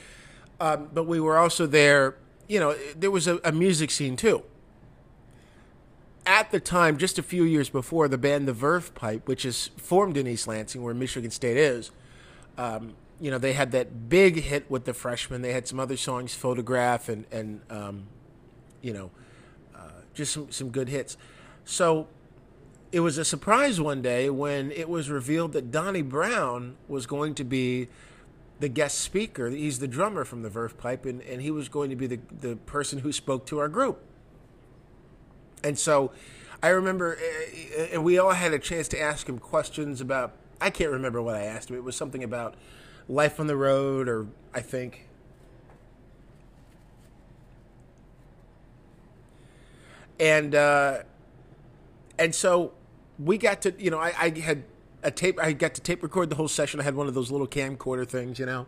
um, 0.61 0.89
but 0.93 1.05
we 1.05 1.21
were 1.21 1.39
also 1.39 1.67
there 1.67 2.17
you 2.49 2.61
know, 2.61 2.75
there 2.97 3.11
was 3.11 3.27
a, 3.27 3.41
a 3.45 3.53
music 3.53 3.91
scene 3.91 4.17
too. 4.17 4.43
At 6.25 6.51
the 6.51 6.59
time, 6.59 6.97
just 6.97 7.19
a 7.19 7.23
few 7.23 7.45
years 7.45 7.69
before, 7.69 8.09
the 8.09 8.19
band 8.19 8.49
The 8.49 8.53
Verve 8.53 8.95
Pipe, 8.95 9.29
which 9.29 9.45
is 9.45 9.71
formed 9.77 10.17
in 10.17 10.27
East 10.27 10.49
Lansing, 10.49 10.83
where 10.83 10.95
Michigan 10.95 11.31
State 11.31 11.57
is, 11.57 11.93
um, 12.59 12.95
you 13.21 13.31
know, 13.31 13.39
they 13.39 13.53
had 13.53 13.71
that 13.73 14.09
big 14.09 14.43
hit 14.43 14.69
with 14.71 14.85
the 14.85 14.93
freshmen. 14.93 15.43
They 15.43 15.53
had 15.53 15.69
some 15.69 15.79
other 15.79 15.97
songs, 15.97 16.35
Photograph, 16.35 17.09
and 17.09 17.25
and 17.31 17.61
um, 17.71 18.09
you 18.83 18.93
know, 18.93 19.11
uh, 19.75 20.03
just 20.15 20.33
some 20.33 20.51
some 20.51 20.71
good 20.71 20.89
hits. 20.89 21.17
So 21.65 22.09
it 22.93 23.01
was 23.01 23.19
a 23.19 23.25
surprise 23.25 23.81
one 23.81 24.03
day 24.03 24.29
when 24.29 24.71
it 24.73 24.89
was 24.89 25.09
revealed 25.09 25.53
that 25.53 25.71
Donny 25.71 26.03
Brown 26.03 26.77
was 26.89 27.07
going 27.07 27.35
to 27.37 27.45
be 27.45 27.89
the 28.59 28.69
guest 28.69 28.99
speaker. 28.99 29.51
He's 29.51 29.79
the 29.79 29.89
drummer 29.89 30.25
from 30.25 30.43
the 30.43 30.49
Verve 30.49 30.79
Pipe, 30.79 31.05
and, 31.05 31.21
and 31.23 31.43
he 31.43 31.51
was 31.51 31.69
going 31.69 31.91
to 31.91 31.97
be 31.97 32.07
the, 32.07 32.21
the 32.41 32.57
person 32.57 33.01
who 33.01 33.13
spoke 33.13 33.47
to 33.47 33.59
our 33.59 33.69
group. 33.69 34.03
And 35.63 35.79
so 35.79 36.13
I 36.63 36.69
remember, 36.69 37.17
uh, 37.17 37.83
and 37.93 38.05
we 38.05 38.19
all 38.19 38.31
had 38.31 38.53
a 38.53 38.59
chance 38.59 38.89
to 38.89 39.01
ask 39.01 39.29
him 39.29 39.39
questions 39.39 40.01
about, 40.01 40.33
I 40.61 40.71
can't 40.71 40.91
remember 40.91 41.21
what 41.21 41.35
I 41.35 41.43
asked 41.43 41.71
him. 41.71 41.77
It 41.77 41.85
was 41.85 41.97
something 41.97 42.25
about 42.25 42.55
life 43.09 43.39
on 43.39 43.47
the 43.47 43.57
road, 43.57 44.09
or 44.09 44.27
I 44.55 44.61
think. 44.61 45.09
And, 50.19 50.55
uh, 50.55 51.03
and 52.19 52.35
so 52.35 52.73
we 53.19 53.37
got 53.37 53.61
to, 53.63 53.75
you 53.79 53.91
know, 53.91 53.99
I, 53.99 54.15
I 54.19 54.39
had 54.41 54.65
a 55.07 55.11
tape. 55.11 55.39
I 55.41 55.53
got 55.53 55.75
to 55.75 55.81
tape 55.81 56.03
record 56.03 56.29
the 56.29 56.37
whole 56.37 56.49
session. 56.49 56.81
I 56.81 56.83
had 56.83 56.97
one 56.97 57.07
of 57.07 57.15
those 57.15 57.31
little 57.31 57.47
camcorder 57.47 58.07
things, 58.07 58.39
you 58.39 58.47
know, 58.47 58.67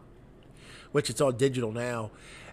which 0.92 1.10
it's 1.10 1.20
all 1.20 1.32
digital 1.32 1.72
now. 1.72 2.10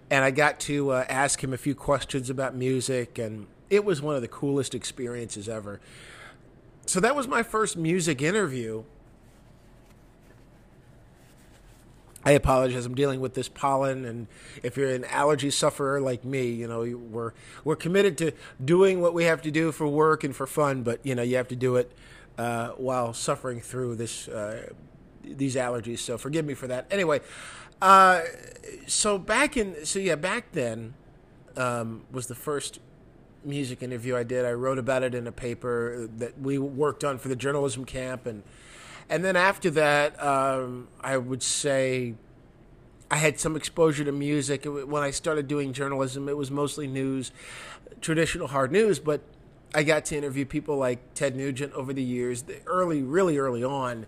And 0.10 0.24
I 0.24 0.32
got 0.32 0.60
to 0.62 0.92
uh, 0.92 1.06
ask 1.08 1.44
him 1.44 1.54
a 1.54 1.58
few 1.58 1.76
questions 1.76 2.30
about 2.30 2.56
music, 2.56 3.18
and 3.18 3.48
it 3.70 3.86
was 3.86 4.02
one 4.02 4.16
of 4.16 4.22
the 4.22 4.28
coolest 4.28 4.76
experiences 4.76 5.48
ever. 5.48 5.80
So 6.86 7.00
that 7.00 7.16
was 7.16 7.28
my 7.28 7.44
first 7.44 7.78
music 7.78 8.22
interview. 8.22 8.84
I 12.24 12.32
apologize. 12.32 12.88
I'm 12.88 12.96
dealing 12.96 13.20
with 13.20 13.36
this 13.36 13.48
pollen, 13.48 14.04
and 14.04 14.28
if 14.64 14.78
you're 14.78 14.92
an 14.92 15.06
allergy 15.06 15.52
sufferer 15.52 16.02
like 16.02 16.26
me, 16.26 16.50
you 16.50 16.68
know 16.68 16.82
we're 16.82 17.34
we're 17.64 17.76
committed 17.76 18.18
to 18.20 18.32
doing 18.64 19.00
what 19.00 19.14
we 19.14 19.26
have 19.26 19.44
to 19.44 19.52
do 19.52 19.72
for 19.72 19.88
work 19.88 20.24
and 20.24 20.36
for 20.36 20.48
fun, 20.48 20.82
but 20.82 21.00
you 21.04 21.14
know 21.14 21.22
you 21.22 21.38
have 21.38 21.48
to 21.50 21.56
do 21.56 21.76
it 21.76 21.92
uh, 22.38 22.70
while 22.70 23.14
suffering 23.14 23.60
through 23.62 23.96
this 23.96 24.28
uh, 24.28 24.72
these 25.24 25.56
allergies. 25.56 26.00
So 26.00 26.18
forgive 26.18 26.46
me 26.46 26.54
for 26.54 26.68
that. 26.68 26.86
Anyway, 26.92 27.22
uh, 27.82 28.22
so 28.88 29.18
back 29.18 29.58
in 29.58 29.86
so 29.86 30.00
yeah 30.00 30.16
back 30.16 30.52
then 30.52 30.94
um, 31.58 32.04
was 32.12 32.28
the 32.28 32.36
first 32.36 32.80
music 33.44 33.84
interview 33.84 34.16
I 34.16 34.24
did. 34.24 34.46
I 34.46 34.54
wrote 34.54 34.80
about 34.80 35.04
it 35.04 35.14
in 35.16 35.28
a 35.28 35.32
paper 35.32 36.10
that 36.18 36.40
we 36.40 36.58
worked 36.58 37.04
on 37.04 37.18
for 37.18 37.28
the 37.28 37.36
journalism 37.36 37.86
camp, 37.86 38.26
and 38.26 38.44
and 39.10 39.24
then 39.24 39.36
after 39.36 39.70
that, 39.72 40.22
um, 40.24 40.88
I 41.02 41.18
would 41.18 41.44
say 41.44 42.16
I 43.10 43.18
had 43.18 43.40
some 43.40 43.56
exposure 43.56 44.04
to 44.04 44.12
music. 44.12 44.66
When 44.66 45.04
I 45.04 45.12
started 45.12 45.48
doing 45.48 45.74
journalism, 45.74 46.28
it 46.28 46.38
was 46.38 46.50
mostly 46.50 46.88
news, 46.88 47.32
traditional 48.02 48.48
hard 48.48 48.72
news, 48.72 49.00
but 49.00 49.22
I 49.76 49.84
got 49.84 50.06
to 50.06 50.18
interview 50.18 50.46
people 50.46 50.78
like 50.78 51.14
Ted 51.16 51.36
Nugent 51.36 51.74
over 51.74 51.92
the 51.92 52.02
years, 52.02 52.44
the 52.44 52.62
early, 52.66 53.04
really 53.04 53.38
early 53.38 53.62
on. 53.62 54.06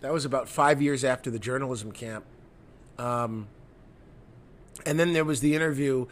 That 0.00 0.12
was 0.12 0.24
about 0.24 0.48
five 0.48 0.82
years 0.82 1.04
after 1.04 1.30
the 1.30 1.38
journalism 1.38 1.92
camp. 1.92 2.24
Um, 2.98 3.46
and 4.84 4.98
then 4.98 5.12
there 5.12 5.24
was 5.24 5.40
the 5.40 5.54
interview 5.54 6.06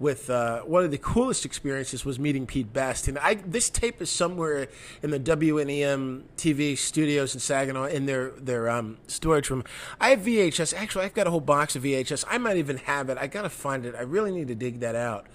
with 0.00 0.30
uh, 0.30 0.60
one 0.62 0.82
of 0.82 0.90
the 0.90 0.98
coolest 0.98 1.44
experiences 1.44 2.06
was 2.06 2.18
meeting 2.18 2.46
Pete 2.46 2.72
Best. 2.72 3.06
And 3.06 3.18
I, 3.18 3.34
this 3.34 3.68
tape 3.68 4.00
is 4.00 4.08
somewhere 4.08 4.68
in 5.02 5.10
the 5.10 5.20
WNEM 5.20 6.22
TV 6.38 6.76
studios 6.76 7.34
in 7.34 7.40
Saginaw 7.40 7.84
in 7.84 8.06
their 8.06 8.30
their 8.30 8.70
um, 8.70 8.96
storage 9.08 9.50
room. 9.50 9.62
I 10.00 10.10
have 10.10 10.20
VHS. 10.20 10.72
Actually, 10.74 11.04
I've 11.04 11.14
got 11.14 11.26
a 11.26 11.30
whole 11.30 11.40
box 11.40 11.76
of 11.76 11.82
VHS. 11.82 12.24
I 12.28 12.38
might 12.38 12.56
even 12.56 12.78
have 12.78 13.10
it. 13.10 13.18
I 13.18 13.26
gotta 13.26 13.50
find 13.50 13.84
it. 13.84 13.94
I 13.94 14.02
really 14.02 14.32
need 14.32 14.48
to 14.48 14.54
dig 14.54 14.80
that 14.80 14.96
out. 14.96 15.26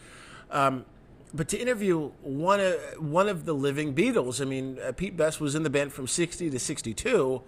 Um, 0.50 0.86
but 1.34 1.48
to 1.50 1.58
interview 1.58 2.10
one 2.22 2.60
of 2.60 2.76
one 2.98 3.30
of 3.30 3.46
the 3.46 3.54
living 3.54 3.94
Beatles, 3.94 4.42
I 4.42 4.46
mean, 4.46 4.78
uh, 4.80 4.92
Pete 4.92 5.16
Best 5.16 5.40
was 5.40 5.56
in 5.56 5.64
the 5.64 5.70
band 5.70 5.94
from 5.94 6.08
'60 6.08 6.50
to 6.50 6.60
'62, 6.60 7.42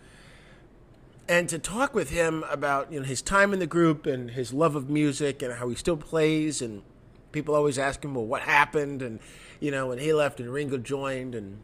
and 1.27 1.50
to 1.50 1.59
talk 1.59 1.93
with 1.93 2.09
him 2.09 2.43
about 2.50 2.91
you 2.91 3.00
know 3.00 3.05
his 3.05 3.21
time 3.21 3.53
in 3.53 3.59
the 3.59 3.67
group 3.67 4.05
and 4.05 4.31
his 4.31 4.53
love 4.53 4.75
of 4.75 4.89
music 4.89 5.41
and 5.41 5.53
how 5.53 5.69
he 5.69 5.75
still 5.75 5.97
plays 5.97 6.61
and 6.61 6.83
people 7.31 7.55
always 7.55 7.77
ask 7.77 8.03
him, 8.03 8.15
well, 8.15 8.25
what 8.25 8.41
happened? 8.41 9.01
And, 9.01 9.19
you 9.59 9.71
know, 9.71 9.88
when 9.88 10.00
he 10.00 10.13
left 10.13 10.39
and 10.39 10.51
Ringo 10.51 10.77
joined, 10.77 11.35
and 11.35 11.61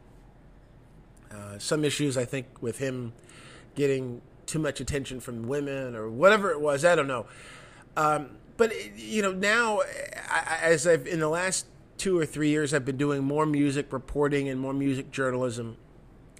uh, 1.31 1.57
some 1.57 1.83
issues, 1.83 2.17
I 2.17 2.25
think, 2.25 2.61
with 2.61 2.79
him 2.79 3.13
getting 3.75 4.21
too 4.45 4.59
much 4.59 4.79
attention 4.79 5.19
from 5.19 5.47
women 5.47 5.95
or 5.95 6.09
whatever 6.09 6.51
it 6.51 6.61
was. 6.61 6.85
I 6.85 6.95
don't 6.95 7.07
know. 7.07 7.25
Um, 7.95 8.29
but, 8.55 8.73
you 8.97 9.21
know, 9.21 9.31
now, 9.31 9.81
as 10.61 10.87
I've, 10.87 11.05
in 11.05 11.19
the 11.19 11.29
last 11.29 11.65
two 11.97 12.17
or 12.17 12.25
three 12.25 12.49
years, 12.49 12.73
I've 12.73 12.85
been 12.85 12.97
doing 12.97 13.23
more 13.23 13.45
music 13.45 13.91
reporting 13.91 14.49
and 14.49 14.59
more 14.59 14.73
music 14.73 15.11
journalism 15.11 15.77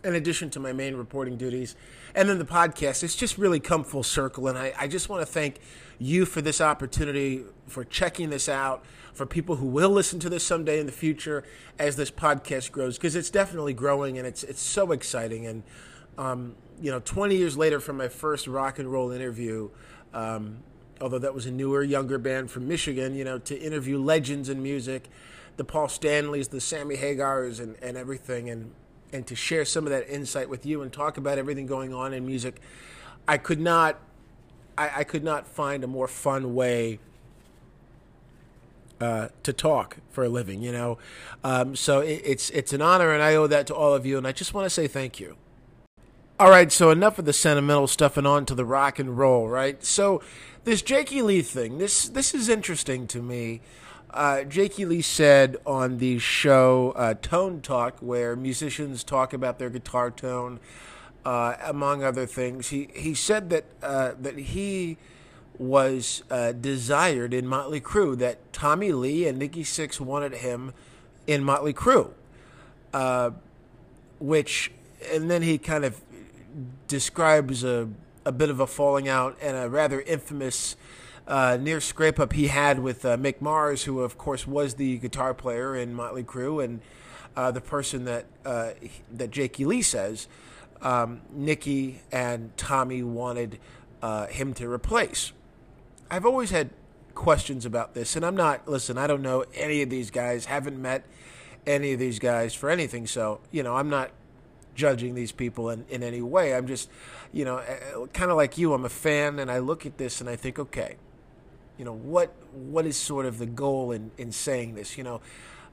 in 0.04 0.16
addition 0.16 0.50
to 0.52 0.60
my 0.60 0.72
main 0.72 0.96
reporting 0.96 1.38
duties. 1.38 1.76
And 2.16 2.30
then 2.30 2.38
the 2.38 2.46
podcast, 2.46 3.04
it's 3.04 3.16
just 3.16 3.38
really 3.38 3.60
come 3.60 3.84
full 3.84 4.04
circle. 4.04 4.48
And 4.48 4.58
I, 4.58 4.74
I 4.78 4.88
just 4.88 5.10
want 5.10 5.22
to 5.22 5.26
thank 5.26 5.60
you 6.00 6.26
for 6.26 6.42
this 6.42 6.62
opportunity, 6.62 7.44
for 7.68 7.84
checking 7.84 8.30
this 8.30 8.48
out, 8.48 8.86
for 9.14 9.26
people 9.26 9.56
who 9.56 9.66
will 9.66 9.90
listen 9.90 10.20
to 10.20 10.30
this 10.30 10.46
someday 10.46 10.80
in 10.80 10.86
the 10.86 10.92
future 10.92 11.44
as 11.80 11.96
this 11.96 12.12
podcast 12.12 12.72
grows, 12.72 12.98
because 12.98 13.16
it's 13.16 13.30
definitely 13.30 13.74
growing 13.74 14.18
and 14.18 14.28
it's, 14.28 14.44
it's 14.44 14.62
so 14.62 14.92
exciting. 14.92 15.48
And, 15.48 15.64
um, 16.18 16.56
you 16.82 16.92
know, 16.92 17.00
20 17.00 17.36
years 17.36 17.58
later 17.58 17.80
from 17.80 17.98
my 17.98 18.08
first 18.08 18.48
rock 18.48 18.80
and 18.80 18.92
roll 18.92 19.12
interview, 19.12 19.70
um, 20.14 20.60
although 21.02 21.20
that 21.20 21.34
was 21.34 21.48
a 21.48 21.52
newer, 21.52 21.84
younger 21.84 22.18
band 22.18 22.52
from 22.52 22.68
Michigan, 22.68 23.16
you 23.16 23.24
know, 23.24 23.40
to 23.40 23.60
interview 23.60 24.00
legends 24.00 24.50
in 24.50 24.62
music, 24.62 25.10
the 25.58 25.64
Paul 25.64 25.90
Stanleys, 25.90 26.48
the 26.48 26.62
Sammy 26.62 26.96
Hagars, 26.96 27.60
and, 27.60 27.76
and 27.82 27.98
everything. 27.98 28.50
And, 28.50 28.72
and 29.12 29.26
to 29.28 29.36
share 29.36 29.66
some 29.66 29.86
of 29.86 29.92
that 29.92 30.10
insight 30.10 30.50
with 30.50 30.66
you 30.66 30.82
and 30.82 30.92
talk 30.92 31.18
about 31.18 31.38
everything 31.38 31.66
going 31.66 31.94
on 31.94 32.14
in 32.14 32.26
music. 32.26 32.62
I 33.28 33.38
could 33.38 33.60
not, 33.60 34.00
I, 34.78 34.92
I 34.98 35.04
could 35.04 35.24
not 35.24 35.48
find 35.48 35.84
a 35.84 35.88
more 35.88 36.08
fun 36.08 36.56
way 36.56 37.00
uh, 39.00 39.30
to 39.44 39.54
talk 39.54 39.98
for 40.10 40.24
a 40.24 40.30
living. 40.30 40.62
You 40.62 40.72
know, 40.72 40.98
um, 41.44 41.76
so 41.76 42.00
it, 42.02 42.22
it's 42.24 42.50
it's 42.52 42.74
an 42.74 42.82
honor, 42.82 43.14
and 43.14 43.22
I 43.22 43.36
owe 43.36 43.48
that 43.48 43.68
to 43.68 43.76
all 43.76 43.94
of 43.94 44.06
you. 44.06 44.18
And 44.18 44.28
I 44.28 44.32
just 44.32 44.54
want 44.54 44.66
to 44.66 44.70
say 44.70 44.88
thank 44.88 45.20
you. 45.20 45.38
All 46.40 46.52
right, 46.52 46.72
so 46.72 46.92
enough 46.92 47.18
of 47.18 47.26
the 47.26 47.34
sentimental 47.34 47.88
stuff 47.88 48.16
and 48.16 48.28
on 48.28 48.46
to 48.46 48.54
the 48.54 48.66
rock 48.66 49.00
and 49.00 49.18
roll, 49.18 49.50
right? 49.50 49.84
So 49.84 50.22
this 50.66 50.84
Jakey 50.84 51.22
Lee 51.22 51.42
thing, 51.42 51.80
this 51.80 52.08
this 52.10 52.34
is 52.34 52.50
interesting 52.50 53.08
to 53.08 53.22
me. 53.22 53.62
Uh, 54.12 54.44
Jakey 54.44 54.86
Lee 54.86 55.02
said 55.02 55.58
on 55.66 55.98
the 55.98 56.18
show 56.18 56.94
uh, 56.96 57.14
Tone 57.16 57.62
Talk, 57.62 57.98
where 58.00 58.36
musicians 58.36 59.04
talk 59.04 59.34
about 59.34 59.60
their 59.60 59.70
guitar 59.70 60.12
tone, 60.12 60.60
uh, 61.26 61.56
among 61.66 62.04
other 62.04 62.26
things, 62.26 62.70
he, 62.70 62.90
he 62.94 63.14
said 63.14 63.50
that 63.50 63.66
uh, 63.84 64.14
that 64.20 64.38
he 64.38 64.98
was 65.60 66.24
uh, 66.32 66.54
desired 66.54 67.34
in 67.34 67.46
Motley 67.46 67.82
Crue, 67.82 68.18
that 68.18 68.54
Tommy 68.54 68.92
Lee 68.92 69.28
and 69.28 69.38
Nikki 69.38 69.64
Sixx 69.64 70.00
wanted 70.00 70.36
him 70.36 70.72
in 71.26 71.44
Motley 71.44 71.74
Crue, 71.74 72.12
uh, 72.94 73.32
which, 74.20 74.72
and 75.12 75.30
then 75.30 75.42
he 75.42 75.58
kind 75.58 75.84
of 75.84 76.00
describes 76.88 77.64
a, 77.64 77.90
a 78.24 78.32
bit 78.32 78.50
of 78.50 78.60
a 78.60 78.68
falling 78.68 79.10
out 79.10 79.36
and 79.42 79.58
a 79.58 79.68
rather 79.68 80.00
infamous 80.02 80.76
uh, 81.28 81.58
near 81.60 81.80
scrape 81.82 82.20
up 82.20 82.34
he 82.34 82.48
had 82.48 82.80
with 82.80 83.06
uh, 83.06 83.18
Mick 83.18 83.42
Mars, 83.42 83.84
who 83.84 84.02
of 84.02 84.18
course 84.18 84.48
was 84.48 84.76
the 84.76 84.98
guitar 84.98 85.34
player 85.34 85.76
in 85.76 85.94
Motley 85.94 86.24
Crue 86.24 86.64
and 86.64 86.82
uh, 87.36 87.52
the 87.52 87.62
person 87.62 88.06
that 88.06 88.26
uh, 88.46 88.72
that 89.12 89.32
Jakey 89.32 89.66
Lee 89.66 89.82
says 89.82 90.28
um, 90.82 91.22
Nikki 91.32 92.02
and 92.12 92.56
Tommy 92.58 93.04
wanted 93.04 93.60
uh, 94.02 94.28
him 94.28 94.54
to 94.56 94.72
replace. 94.72 95.32
I've 96.10 96.26
always 96.26 96.52
had 96.52 96.70
questions 97.16 97.66
about 97.66 97.94
this, 97.94 98.16
and 98.16 98.26
I'm 98.26 98.36
not. 98.36 98.68
Listen, 98.68 98.98
I 98.98 99.08
don't 99.08 99.22
know 99.22 99.44
any 99.54 99.82
of 99.82 99.90
these 99.90 100.12
guys. 100.12 100.46
Haven't 100.46 100.82
met 100.82 101.04
any 101.66 101.92
of 101.94 102.00
these 102.00 102.20
guys 102.20 102.54
for 102.54 102.70
anything, 102.70 103.08
so 103.08 103.42
you 103.52 103.64
know 103.64 103.76
I'm 103.76 103.90
not 103.90 104.12
judging 104.76 105.16
these 105.16 105.32
people 105.32 105.70
in, 105.72 105.86
in 105.90 106.04
any 106.04 106.22
way. 106.22 106.54
I'm 106.54 106.68
just, 106.68 106.88
you 107.34 107.44
know, 107.44 107.58
uh, 107.58 108.06
kind 108.14 108.30
of 108.30 108.38
like 108.38 108.58
you. 108.58 108.74
I'm 108.74 108.86
a 108.86 108.90
fan, 108.90 109.40
and 109.40 109.52
I 109.52 109.58
look 109.58 109.86
at 109.86 109.98
this 109.98 110.22
and 110.22 110.30
I 110.30 110.36
think, 110.36 110.60
okay, 110.60 110.98
you 111.78 111.86
know 111.86 111.94
what 111.94 112.34
what 112.52 112.86
is 112.86 112.98
sort 112.98 113.26
of 113.26 113.38
the 113.38 113.46
goal 113.46 113.92
in 113.92 114.12
in 114.18 114.32
saying 114.32 114.76
this 114.76 114.98
you 114.98 115.04
know 115.04 115.22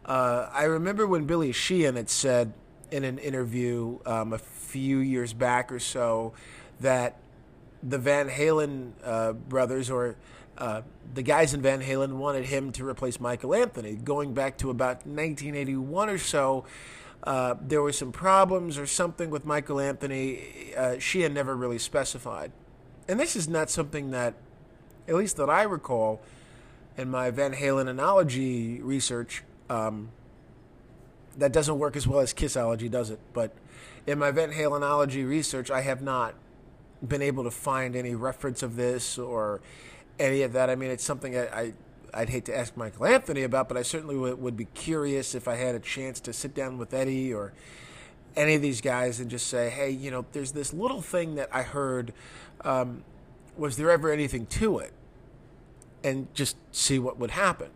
uh, 0.04 0.50
I 0.52 0.64
remember 0.64 1.06
when 1.06 1.24
Billy 1.24 1.52
Sheehan 1.52 1.96
had 1.96 2.10
said 2.10 2.52
in 2.90 3.04
an 3.04 3.18
interview 3.18 3.98
um, 4.04 4.32
a 4.34 4.38
few 4.38 4.98
years 4.98 5.32
back 5.32 5.72
or 5.72 5.78
so 5.78 6.34
that 6.80 7.16
the 7.82 7.98
Van 7.98 8.28
Halen 8.28 8.92
uh, 9.02 9.32
brothers 9.32 9.90
or 9.90 10.16
uh, 10.58 10.82
the 11.14 11.22
guys 11.22 11.54
in 11.54 11.62
Van 11.62 11.80
Halen 11.80 12.14
wanted 12.14 12.44
him 12.44 12.70
to 12.72 12.86
replace 12.86 13.18
Michael 13.18 13.54
Anthony. 13.54 13.94
Going 13.94 14.34
back 14.34 14.58
to 14.58 14.70
about 14.70 15.06
1981 15.06 16.08
or 16.08 16.18
so, 16.18 16.64
uh, 17.24 17.54
there 17.60 17.82
were 17.82 17.92
some 17.92 18.12
problems 18.12 18.78
or 18.78 18.86
something 18.86 19.30
with 19.30 19.44
Michael 19.44 19.80
Anthony. 19.80 20.74
Uh, 20.76 20.98
Sheehan 20.98 21.34
never 21.34 21.56
really 21.56 21.78
specified. 21.78 22.52
And 23.08 23.18
this 23.18 23.36
is 23.36 23.48
not 23.48 23.70
something 23.70 24.10
that 24.12 24.34
at 25.08 25.14
least 25.14 25.36
that 25.36 25.50
I 25.50 25.62
recall 25.62 26.20
in 26.96 27.10
my 27.10 27.30
Van 27.30 27.52
Halenology 27.52 28.80
research, 28.82 29.42
um, 29.68 30.10
that 31.36 31.52
doesn't 31.52 31.78
work 31.78 31.96
as 31.96 32.06
well 32.06 32.20
as 32.20 32.32
Kissology 32.32 32.90
does 32.90 33.10
it. 33.10 33.18
But 33.32 33.52
in 34.06 34.18
my 34.18 34.30
Van 34.30 34.52
Halenology 34.52 35.28
research, 35.28 35.70
I 35.70 35.80
have 35.80 36.02
not 36.02 36.34
been 37.06 37.22
able 37.22 37.44
to 37.44 37.50
find 37.50 37.96
any 37.96 38.14
reference 38.14 38.62
of 38.62 38.76
this 38.76 39.18
or 39.18 39.60
any 40.18 40.42
of 40.42 40.52
that. 40.52 40.70
I 40.70 40.76
mean, 40.76 40.90
it's 40.90 41.04
something 41.04 41.36
I, 41.36 41.72
I 42.12 42.20
would 42.20 42.28
hate 42.28 42.44
to 42.46 42.56
ask 42.56 42.76
Michael 42.76 43.06
Anthony 43.06 43.42
about, 43.42 43.68
but 43.68 43.76
I 43.76 43.82
certainly 43.82 44.16
would, 44.16 44.40
would 44.40 44.56
be 44.56 44.66
curious 44.66 45.34
if 45.34 45.48
I 45.48 45.56
had 45.56 45.74
a 45.74 45.80
chance 45.80 46.20
to 46.20 46.32
sit 46.32 46.54
down 46.54 46.78
with 46.78 46.94
Eddie 46.94 47.34
or 47.34 47.52
any 48.36 48.54
of 48.54 48.62
these 48.62 48.80
guys 48.80 49.20
and 49.20 49.30
just 49.30 49.48
say, 49.48 49.70
hey, 49.70 49.90
you 49.90 50.10
know, 50.10 50.24
there's 50.32 50.52
this 50.52 50.72
little 50.72 51.02
thing 51.02 51.34
that 51.34 51.48
I 51.52 51.62
heard. 51.62 52.12
Um, 52.62 53.04
was 53.56 53.76
there 53.76 53.90
ever 53.90 54.12
anything 54.12 54.46
to 54.46 54.78
it? 54.78 54.92
And 56.02 56.32
just 56.34 56.56
see 56.70 56.98
what 56.98 57.18
would 57.18 57.30
happen. 57.30 57.70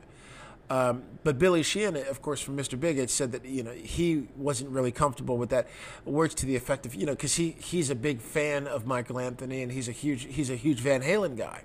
Um, 0.71 1.05
but 1.25 1.39
Billy 1.39 1.63
Sheehan, 1.63 1.97
of 1.97 2.21
course, 2.21 2.41
from 2.41 2.57
Mr. 2.57 2.79
Big, 2.79 2.99
had 2.99 3.09
said 3.09 3.33
that 3.33 3.45
you 3.45 3.63
know 3.63 3.73
he 3.73 4.29
wasn't 4.37 4.71
really 4.71 4.93
comfortable 4.93 5.39
with 5.39 5.49
that. 5.51 5.67
Words 6.05 6.35
to 6.37 6.47
the 6.47 6.57
effect 6.57 6.85
of 6.85 6.95
you 6.95 7.07
know 7.07 7.13
because 7.13 7.37
he 7.37 7.57
he's 7.59 7.89
a 7.91 7.95
big 7.95 8.21
fan 8.21 8.67
of 8.67 8.87
Michael 8.87 9.19
Anthony 9.19 9.63
and 9.63 9.73
he's 9.73 9.89
a 9.89 9.93
huge 9.93 10.25
he's 10.25 10.51
a 10.51 10.57
huge 10.57 10.81
Van 10.81 11.03
Halen 11.03 11.37
guy. 11.37 11.63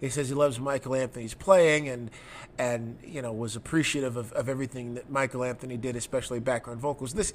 He 0.00 0.08
says 0.08 0.30
he 0.30 0.34
loves 0.34 0.58
Michael 0.58 0.94
Anthony's 0.94 1.34
playing 1.34 1.88
and 1.88 2.10
and 2.58 2.98
you 3.04 3.20
know 3.20 3.32
was 3.32 3.54
appreciative 3.54 4.16
of, 4.16 4.32
of 4.32 4.48
everything 4.48 4.94
that 4.94 5.10
Michael 5.10 5.44
Anthony 5.44 5.76
did, 5.76 5.94
especially 5.94 6.40
background 6.40 6.80
vocals. 6.80 7.12
This 7.12 7.34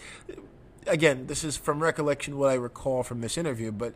again, 0.87 1.27
this 1.27 1.43
is 1.43 1.57
from 1.57 1.81
recollection 1.81 2.39
what 2.39 2.49
I 2.49 2.55
recall 2.55 3.03
from 3.03 3.21
this 3.21 3.37
interview, 3.37 3.71
but. 3.71 3.93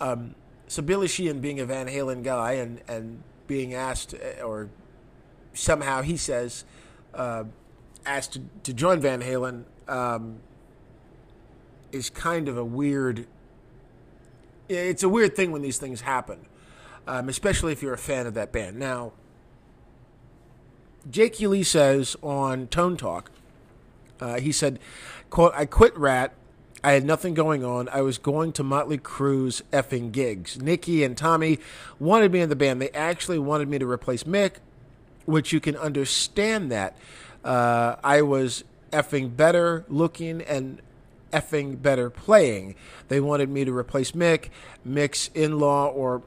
Um, 0.00 0.34
so 0.66 0.82
Billy 0.82 1.08
Sheehan 1.08 1.40
being 1.40 1.60
a 1.60 1.66
Van 1.66 1.86
Halen 1.86 2.22
guy 2.22 2.52
and, 2.52 2.80
and 2.88 3.22
being 3.46 3.74
asked, 3.74 4.14
uh, 4.14 4.42
or 4.42 4.70
somehow 5.52 6.02
he 6.02 6.16
says, 6.16 6.64
uh, 7.12 7.44
asked 8.06 8.32
to, 8.34 8.42
to, 8.64 8.72
join 8.72 9.00
Van 9.00 9.22
Halen 9.22 9.64
um, 9.88 10.38
is 11.92 12.10
kind 12.10 12.48
of 12.48 12.56
a 12.56 12.64
weird. 12.64 13.26
It's 14.68 15.02
a 15.02 15.08
weird 15.08 15.36
thing 15.36 15.52
when 15.52 15.62
these 15.62 15.78
things 15.78 16.00
happen, 16.00 16.46
um, 17.06 17.28
especially 17.28 17.72
if 17.72 17.82
you're 17.82 17.94
a 17.94 17.98
fan 17.98 18.26
of 18.26 18.34
that 18.34 18.50
band. 18.50 18.78
Now, 18.78 19.12
Jakey 21.10 21.46
Lee 21.46 21.62
says 21.62 22.16
on 22.22 22.66
Tone 22.68 22.96
Talk, 22.96 23.30
uh, 24.20 24.40
he 24.40 24.52
said, 24.52 24.78
"quote 25.28 25.52
I 25.54 25.66
quit 25.66 25.96
Ratt 25.98 26.32
I 26.84 26.92
had 26.92 27.04
nothing 27.06 27.32
going 27.32 27.64
on. 27.64 27.88
I 27.88 28.02
was 28.02 28.18
going 28.18 28.52
to 28.52 28.62
Motley 28.62 28.98
Crue's 28.98 29.62
effing 29.72 30.12
gigs. 30.12 30.60
Nikki 30.60 31.02
and 31.02 31.16
Tommy 31.16 31.58
wanted 31.98 32.30
me 32.30 32.40
in 32.40 32.50
the 32.50 32.56
band. 32.56 32.82
They 32.82 32.90
actually 32.90 33.38
wanted 33.38 33.68
me 33.68 33.78
to 33.78 33.90
replace 33.90 34.24
Mick, 34.24 34.56
which 35.24 35.50
you 35.50 35.60
can 35.60 35.76
understand 35.78 36.70
that. 36.70 36.94
Uh, 37.42 37.96
I 38.04 38.20
was 38.20 38.64
effing 38.92 39.34
better 39.34 39.86
looking 39.88 40.42
and 40.42 40.82
effing 41.32 41.80
better 41.80 42.10
playing. 42.10 42.74
They 43.08 43.18
wanted 43.18 43.48
me 43.48 43.64
to 43.64 43.74
replace 43.74 44.12
Mick. 44.12 44.50
Mick's 44.86 45.30
in 45.32 45.58
law 45.58 45.86
or 45.86 46.22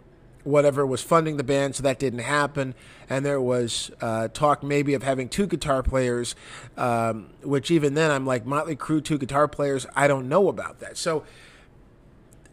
whatever 0.48 0.86
was 0.86 1.02
funding 1.02 1.36
the 1.36 1.44
band, 1.44 1.76
so 1.76 1.84
that 1.84 2.00
didn't 2.00 2.20
happen. 2.20 2.74
And 3.10 3.26
there 3.26 3.42
was 3.42 3.92
uh, 4.02 4.30
talk 4.30 4.64
maybe 4.64 4.94
of 4.94 5.04
having 5.04 5.28
two 5.28 5.46
guitar 5.46 5.84
players, 5.84 6.36
um, 6.78 7.32
which 7.44 7.70
even 7.70 7.94
then 7.94 8.12
I'm 8.12 8.26
like 8.26 8.46
Motley 8.46 8.76
Crue, 8.76 9.04
two 9.04 9.18
guitar 9.18 9.48
players. 9.48 9.86
I 9.96 10.08
don't 10.08 10.30
know 10.30 10.48
about 10.48 10.80
that. 10.80 10.98
So, 10.98 11.24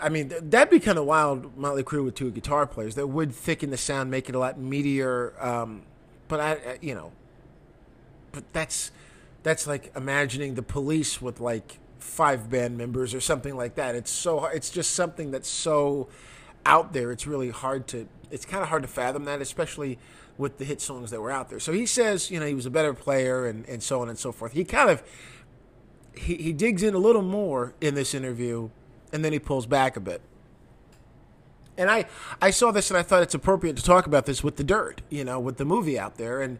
I 0.00 0.08
mean, 0.08 0.32
that'd 0.42 0.70
be 0.70 0.80
kind 0.80 0.98
of 0.98 1.04
wild. 1.04 1.56
Motley 1.56 1.84
Crue 1.84 2.04
with 2.04 2.16
two 2.16 2.32
guitar 2.32 2.66
players 2.66 2.96
that 2.96 3.06
would 3.06 3.32
thicken 3.32 3.70
the 3.70 3.76
sound, 3.76 4.10
make 4.10 4.28
it 4.28 4.34
a 4.34 4.38
lot 4.40 4.58
meatier. 4.58 5.42
Um, 5.42 5.82
but 6.26 6.40
I, 6.40 6.78
you 6.80 6.94
know, 6.94 7.12
but 8.32 8.52
that's 8.52 8.90
that's 9.44 9.68
like 9.68 9.92
imagining 9.94 10.56
the 10.56 10.62
police 10.62 11.22
with 11.22 11.38
like 11.38 11.78
five 11.98 12.50
band 12.50 12.76
members 12.76 13.14
or 13.14 13.20
something 13.20 13.56
like 13.56 13.76
that. 13.76 13.94
It's 13.94 14.10
so 14.10 14.46
it's 14.46 14.70
just 14.70 14.90
something 14.96 15.30
that's 15.30 15.48
so 15.48 16.08
out 16.66 16.92
there, 16.92 17.12
it's 17.12 17.26
really 17.26 17.50
hard 17.50 17.86
to 17.88 18.08
it's 18.30 18.44
kind 18.44 18.62
of 18.62 18.68
hard 18.68 18.82
to 18.82 18.88
fathom 18.88 19.24
that, 19.26 19.40
especially 19.40 19.98
with 20.36 20.58
the 20.58 20.64
hit 20.64 20.80
songs 20.80 21.12
that 21.12 21.20
were 21.20 21.30
out 21.30 21.48
there. 21.48 21.60
So 21.60 21.72
he 21.72 21.86
says, 21.86 22.30
you 22.30 22.40
know, 22.40 22.46
he 22.46 22.54
was 22.54 22.66
a 22.66 22.70
better 22.70 22.92
player 22.92 23.46
and, 23.46 23.64
and 23.68 23.80
so 23.80 24.02
on 24.02 24.08
and 24.08 24.18
so 24.18 24.32
forth. 24.32 24.52
He 24.52 24.64
kind 24.64 24.90
of 24.90 25.02
he, 26.16 26.36
he 26.36 26.52
digs 26.52 26.82
in 26.82 26.94
a 26.94 26.98
little 26.98 27.22
more 27.22 27.74
in 27.80 27.94
this 27.94 28.14
interview 28.14 28.70
and 29.12 29.24
then 29.24 29.32
he 29.32 29.38
pulls 29.38 29.66
back 29.66 29.96
a 29.96 30.00
bit. 30.00 30.20
And 31.76 31.90
I, 31.90 32.06
I 32.40 32.50
saw 32.50 32.70
this 32.70 32.90
and 32.90 32.98
I 32.98 33.02
thought 33.02 33.22
it's 33.22 33.34
appropriate 33.34 33.76
to 33.76 33.82
talk 33.82 34.06
about 34.06 34.26
this 34.26 34.44
with 34.44 34.56
the 34.56 34.64
dirt, 34.64 35.02
you 35.10 35.24
know, 35.24 35.40
with 35.40 35.56
the 35.56 35.64
movie 35.64 35.98
out 35.98 36.16
there. 36.16 36.40
And 36.40 36.58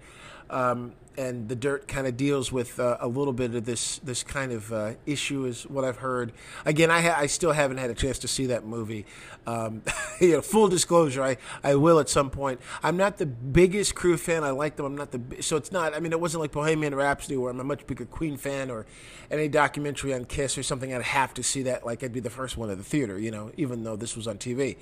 um, 0.50 0.92
and 1.16 1.48
the 1.48 1.54
dirt 1.54 1.86
kind 1.86 2.06
of 2.06 2.16
deals 2.16 2.50
with 2.50 2.80
uh, 2.80 2.96
a 3.00 3.08
little 3.08 3.32
bit 3.32 3.54
of 3.54 3.64
this 3.64 3.98
this 3.98 4.22
kind 4.22 4.52
of 4.52 4.72
uh, 4.72 4.94
issue 5.06 5.44
is 5.44 5.64
what 5.64 5.84
I've 5.84 5.98
heard. 5.98 6.32
Again, 6.64 6.90
I 6.90 7.00
ha- 7.00 7.16
I 7.16 7.26
still 7.26 7.52
haven't 7.52 7.78
had 7.78 7.90
a 7.90 7.94
chance 7.94 8.18
to 8.20 8.28
see 8.28 8.46
that 8.46 8.64
movie. 8.64 9.06
Um, 9.46 9.82
you 10.20 10.32
know, 10.32 10.42
full 10.42 10.68
disclosure, 10.68 11.22
I, 11.22 11.36
I 11.62 11.74
will 11.76 12.00
at 12.00 12.08
some 12.08 12.30
point. 12.30 12.60
I'm 12.82 12.96
not 12.96 13.18
the 13.18 13.26
biggest 13.26 13.94
Crue 13.94 14.18
fan. 14.18 14.44
I 14.44 14.50
like 14.50 14.76
them. 14.76 14.86
I'm 14.86 14.96
not 14.96 15.12
the 15.12 15.42
so 15.42 15.56
it's 15.56 15.72
not. 15.72 15.94
I 15.94 16.00
mean, 16.00 16.12
it 16.12 16.20
wasn't 16.20 16.40
like 16.40 16.52
Bohemian 16.52 16.94
Rhapsody 16.94 17.36
where 17.36 17.50
I'm 17.50 17.60
a 17.60 17.64
much 17.64 17.86
bigger 17.86 18.06
Queen 18.06 18.36
fan 18.36 18.70
or 18.70 18.86
any 19.30 19.48
documentary 19.48 20.14
on 20.14 20.24
Kiss 20.24 20.58
or 20.58 20.62
something. 20.62 20.92
I'd 20.92 21.02
have 21.02 21.34
to 21.34 21.42
see 21.42 21.62
that. 21.64 21.86
Like 21.86 22.02
I'd 22.02 22.12
be 22.12 22.20
the 22.20 22.30
first 22.30 22.56
one 22.56 22.70
at 22.70 22.78
the 22.78 22.84
theater. 22.84 23.18
You 23.18 23.30
know, 23.30 23.52
even 23.56 23.84
though 23.84 23.96
this 23.96 24.16
was 24.16 24.26
on 24.26 24.38
TV. 24.38 24.76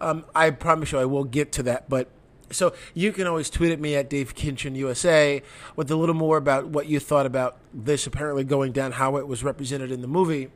Um, 0.00 0.24
I 0.34 0.50
promise 0.50 0.92
you, 0.92 0.98
I 0.98 1.06
will 1.06 1.24
get 1.24 1.52
to 1.52 1.62
that, 1.64 1.88
but 1.88 2.08
so 2.50 2.74
you 2.94 3.12
can 3.12 3.26
always 3.26 3.50
tweet 3.50 3.72
at 3.72 3.80
me 3.80 3.94
at 3.94 4.08
Dave 4.08 4.34
Kinchin 4.34 4.74
USA 4.76 5.42
with 5.76 5.90
a 5.90 5.96
little 5.96 6.14
more 6.14 6.36
about 6.36 6.68
what 6.68 6.86
you 6.86 7.00
thought 7.00 7.26
about 7.26 7.58
this 7.72 8.06
apparently 8.06 8.44
going 8.44 8.72
down, 8.72 8.92
how 8.92 9.16
it 9.16 9.26
was 9.26 9.44
represented 9.44 9.90
in 9.90 10.00
the 10.00 10.08
movie. 10.08 10.48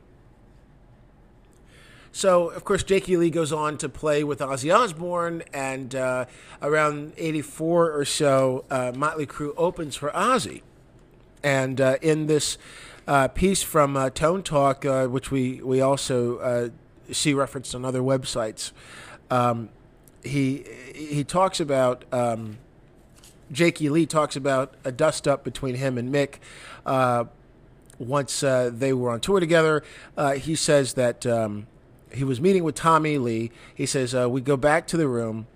So, 2.15 2.49
of 2.49 2.63
course, 2.63 2.83
Jakey 2.83 3.17
Lee 3.17 3.31
goes 3.31 3.51
on 3.51 3.79
to 3.79 3.89
play 3.89 4.23
with 4.23 4.37
Ozzy 4.37 4.73
Osbourne, 4.73 5.41
and 5.51 5.95
uh, 5.95 6.25
around 6.61 7.13
84 7.17 7.91
or 7.91 8.05
so, 8.05 8.65
uh, 8.69 8.91
Motley 8.95 9.25
Crue 9.25 9.51
opens 9.57 9.95
for 9.95 10.11
Ozzy. 10.11 10.61
And 11.43 11.81
uh, 11.81 11.97
in 12.03 12.27
this 12.27 12.59
uh, 13.07 13.29
piece 13.29 13.63
from 13.63 13.97
uh, 13.97 14.11
Tone 14.11 14.43
Talk, 14.43 14.85
uh, 14.85 15.07
which 15.07 15.31
we, 15.31 15.59
we 15.63 15.81
also 15.81 16.71
see 17.11 17.33
referenced 17.33 17.73
on 17.73 17.83
other 17.83 18.01
websites, 18.01 18.73
um, 19.31 19.69
he 20.23 20.65
he 20.93 21.23
talks 21.23 21.59
about 21.59 22.05
um, 22.11 22.57
Jakey 23.51 23.89
Lee 23.89 24.05
talks 24.05 24.35
about 24.35 24.73
a 24.83 24.91
dust 24.91 25.27
up 25.27 25.43
between 25.43 25.75
him 25.75 25.97
and 25.97 26.13
Mick. 26.13 26.35
Uh, 26.85 27.25
once 27.99 28.43
uh, 28.43 28.69
they 28.73 28.91
were 28.93 29.11
on 29.11 29.19
tour 29.19 29.39
together, 29.39 29.83
uh, 30.17 30.33
he 30.33 30.55
says 30.55 30.93
that 30.93 31.25
um, 31.25 31.67
he 32.11 32.23
was 32.23 32.41
meeting 32.41 32.63
with 32.63 32.75
Tommy 32.75 33.17
Lee. 33.17 33.51
He 33.73 33.85
says 33.85 34.15
uh, 34.15 34.29
we 34.29 34.41
go 34.41 34.57
back 34.57 34.87
to 34.87 34.97
the 34.97 35.07
room, 35.07 35.47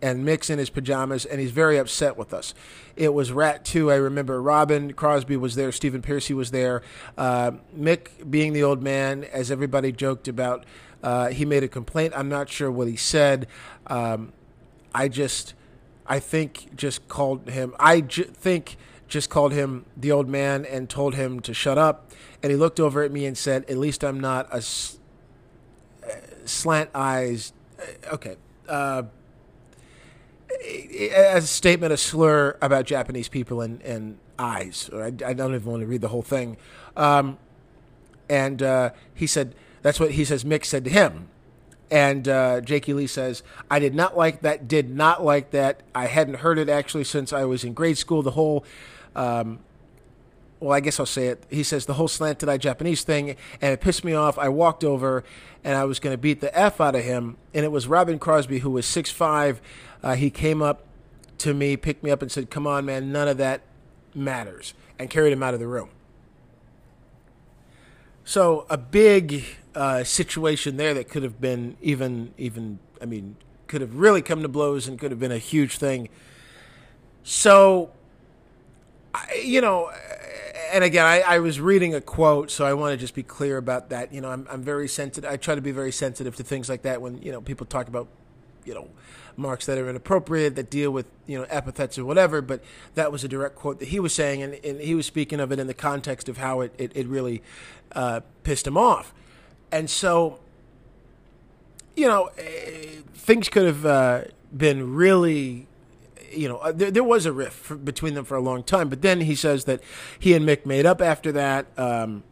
and 0.00 0.26
Mick's 0.26 0.50
in 0.50 0.58
his 0.58 0.70
pajamas, 0.70 1.24
and 1.24 1.40
he's 1.40 1.52
very 1.52 1.78
upset 1.78 2.16
with 2.16 2.32
us. 2.32 2.54
It 2.96 3.14
was 3.14 3.32
Ratt 3.32 3.64
2. 3.64 3.90
I 3.90 3.96
remember 3.96 4.42
Robin 4.42 4.92
Crosby 4.92 5.36
was 5.36 5.54
there, 5.54 5.72
Stephen 5.72 6.02
Pearcy 6.02 6.34
was 6.34 6.50
there. 6.50 6.82
Uh, 7.16 7.52
Mick, 7.76 8.28
being 8.28 8.52
the 8.52 8.62
old 8.62 8.82
man, 8.82 9.24
as 9.24 9.50
everybody 9.50 9.92
joked 9.92 10.28
about, 10.28 10.64
uh, 11.02 11.28
he 11.28 11.44
made 11.44 11.62
a 11.62 11.68
complaint. 11.68 12.12
I'm 12.16 12.28
not 12.28 12.48
sure 12.48 12.70
what 12.70 12.88
he 12.88 12.96
said. 12.96 13.46
Um, 13.86 14.32
I 14.94 15.08
just, 15.08 15.54
I 16.06 16.20
think, 16.20 16.76
just 16.76 17.08
called 17.08 17.48
him. 17.48 17.74
I 17.78 18.00
think 18.00 18.76
just 19.08 19.28
called 19.28 19.52
him 19.52 19.84
the 19.96 20.10
old 20.10 20.28
man 20.28 20.64
and 20.64 20.88
told 20.88 21.14
him 21.14 21.40
to 21.40 21.52
shut 21.52 21.76
up. 21.76 22.10
And 22.42 22.50
he 22.50 22.56
looked 22.56 22.80
over 22.80 23.02
at 23.02 23.12
me 23.12 23.26
and 23.26 23.36
said, 23.36 23.64
"At 23.68 23.78
least 23.78 24.04
I'm 24.04 24.20
not 24.20 24.48
a 24.52 24.56
s- 24.56 24.98
slant 26.44 26.90
eyes." 26.94 27.52
Uh, 27.78 28.14
okay. 28.14 28.36
Uh, 28.68 29.02
as 31.14 31.44
a 31.44 31.46
statement, 31.46 31.92
a 31.92 31.96
slur 31.96 32.56
about 32.60 32.84
Japanese 32.84 33.28
people 33.28 33.60
and, 33.60 33.82
and 33.82 34.18
eyes. 34.38 34.90
I, 34.92 35.06
I, 35.06 35.32
don't 35.32 35.54
even 35.54 35.64
want 35.64 35.80
to 35.80 35.86
read 35.86 36.00
the 36.00 36.08
whole 36.08 36.22
thing. 36.22 36.56
Um, 36.96 37.38
and 38.28 38.62
uh, 38.62 38.90
he 39.14 39.26
said, 39.26 39.54
that's 39.82 40.00
what 40.00 40.12
he 40.12 40.24
says 40.24 40.44
Mick 40.44 40.64
said 40.64 40.84
to 40.84 40.90
him. 40.90 41.28
And 41.90 42.26
uh, 42.26 42.62
Jakey 42.62 42.94
Lee 42.94 43.06
says, 43.06 43.42
I 43.70 43.78
did 43.78 43.94
not 43.94 44.16
like 44.16 44.40
that, 44.40 44.66
did 44.66 44.88
not 44.88 45.22
like 45.22 45.50
that. 45.50 45.82
I 45.94 46.06
hadn't 46.06 46.36
heard 46.36 46.58
it 46.58 46.70
actually 46.70 47.04
since 47.04 47.34
I 47.34 47.44
was 47.44 47.64
in 47.64 47.74
grade 47.74 47.98
school. 47.98 48.22
The 48.22 48.30
whole, 48.30 48.64
um, 49.14 49.58
well, 50.58 50.72
I 50.72 50.80
guess 50.80 50.98
I'll 50.98 51.04
say 51.04 51.26
it. 51.26 51.44
He 51.50 51.62
says 51.62 51.84
the 51.84 51.94
whole 51.94 52.08
slanted 52.08 52.48
eye 52.48 52.56
Japanese 52.56 53.02
thing, 53.02 53.36
and 53.60 53.72
it 53.74 53.82
pissed 53.82 54.04
me 54.04 54.14
off. 54.14 54.38
I 54.38 54.48
walked 54.48 54.84
over 54.84 55.22
and 55.64 55.76
I 55.76 55.84
was 55.84 55.98
going 55.98 56.14
to 56.14 56.18
beat 56.18 56.40
the 56.40 56.56
F 56.58 56.80
out 56.80 56.94
of 56.94 57.04
him. 57.04 57.36
And 57.52 57.62
it 57.62 57.70
was 57.70 57.86
Robin 57.86 58.18
Crosby, 58.18 58.60
who 58.60 58.70
was 58.70 58.86
6'5. 58.86 59.58
Uh, 60.02 60.14
he 60.14 60.30
came 60.30 60.62
up 60.62 60.86
to 61.38 61.52
me, 61.52 61.76
picked 61.76 62.02
me 62.02 62.10
up, 62.10 62.22
and 62.22 62.32
said, 62.32 62.48
Come 62.48 62.66
on, 62.66 62.86
man, 62.86 63.12
none 63.12 63.28
of 63.28 63.36
that 63.36 63.60
matters, 64.14 64.72
and 64.98 65.10
carried 65.10 65.32
him 65.32 65.42
out 65.42 65.52
of 65.52 65.60
the 65.60 65.66
room. 65.66 65.90
So 68.24 68.66
a 68.70 68.78
big 68.78 69.44
uh, 69.74 70.04
situation 70.04 70.76
there 70.76 70.94
that 70.94 71.08
could 71.08 71.22
have 71.22 71.40
been 71.40 71.76
even 71.80 72.32
even 72.36 72.78
I 73.00 73.06
mean 73.06 73.36
could 73.66 73.80
have 73.80 73.96
really 73.96 74.20
come 74.20 74.42
to 74.42 74.48
blows 74.48 74.86
and 74.86 74.98
could 74.98 75.10
have 75.10 75.20
been 75.20 75.32
a 75.32 75.38
huge 75.38 75.78
thing. 75.78 76.08
So, 77.22 77.90
you 79.42 79.62
know, 79.62 79.90
and 80.72 80.84
again, 80.84 81.06
I, 81.06 81.20
I, 81.20 81.38
was 81.38 81.58
reading 81.58 81.94
a 81.94 82.00
quote, 82.00 82.50
so 82.50 82.66
I 82.66 82.74
want 82.74 82.92
to 82.92 82.98
just 82.98 83.14
be 83.14 83.22
clear 83.22 83.56
about 83.56 83.90
that. 83.90 84.12
You 84.12 84.20
know, 84.20 84.28
I'm, 84.28 84.46
I'm 84.50 84.62
very 84.62 84.88
sensitive. 84.88 85.30
I 85.30 85.36
try 85.36 85.54
to 85.54 85.62
be 85.62 85.70
very 85.70 85.92
sensitive 85.92 86.36
to 86.36 86.42
things 86.42 86.68
like 86.68 86.82
that 86.82 87.00
when 87.00 87.22
you 87.22 87.32
know 87.32 87.40
people 87.40 87.64
talk 87.64 87.88
about, 87.88 88.08
you 88.64 88.74
know, 88.74 88.88
marks 89.36 89.66
that 89.66 89.78
are 89.78 89.88
inappropriate 89.88 90.56
that 90.56 90.70
deal 90.70 90.90
with 90.90 91.06
you 91.26 91.38
know 91.38 91.44
epithets 91.48 91.98
or 91.98 92.04
whatever. 92.04 92.40
But 92.40 92.62
that 92.94 93.12
was 93.12 93.24
a 93.24 93.28
direct 93.28 93.56
quote 93.56 93.78
that 93.80 93.88
he 93.88 94.00
was 94.00 94.14
saying, 94.14 94.42
and, 94.42 94.54
and 94.64 94.80
he 94.80 94.94
was 94.94 95.06
speaking 95.06 95.40
of 95.40 95.52
it 95.52 95.58
in 95.58 95.66
the 95.66 95.74
context 95.74 96.28
of 96.28 96.38
how 96.38 96.60
it 96.60 96.74
it, 96.78 96.92
it 96.94 97.06
really 97.06 97.42
uh, 97.92 98.20
pissed 98.42 98.66
him 98.66 98.76
off. 98.76 99.12
And 99.70 99.88
so, 99.88 100.40
you 101.96 102.06
know, 102.06 102.30
eh, 102.38 103.00
things 103.14 103.48
could 103.48 103.64
have 103.64 103.86
uh, 103.86 104.24
been 104.54 104.94
really 104.94 105.66
you 106.34 106.48
know, 106.48 106.56
uh, 106.58 106.72
there, 106.72 106.90
there 106.90 107.04
was 107.04 107.26
a 107.26 107.32
rift 107.32 107.84
between 107.84 108.14
them 108.14 108.24
for 108.24 108.36
a 108.36 108.40
long 108.40 108.62
time. 108.62 108.88
But 108.88 109.02
then 109.02 109.20
he 109.20 109.34
says 109.34 109.64
that 109.64 109.80
he 110.18 110.34
and 110.34 110.46
Mick 110.46 110.64
made 110.66 110.86
up 110.86 111.00
after 111.02 111.32
that. 111.32 111.66
Um, 111.76 112.22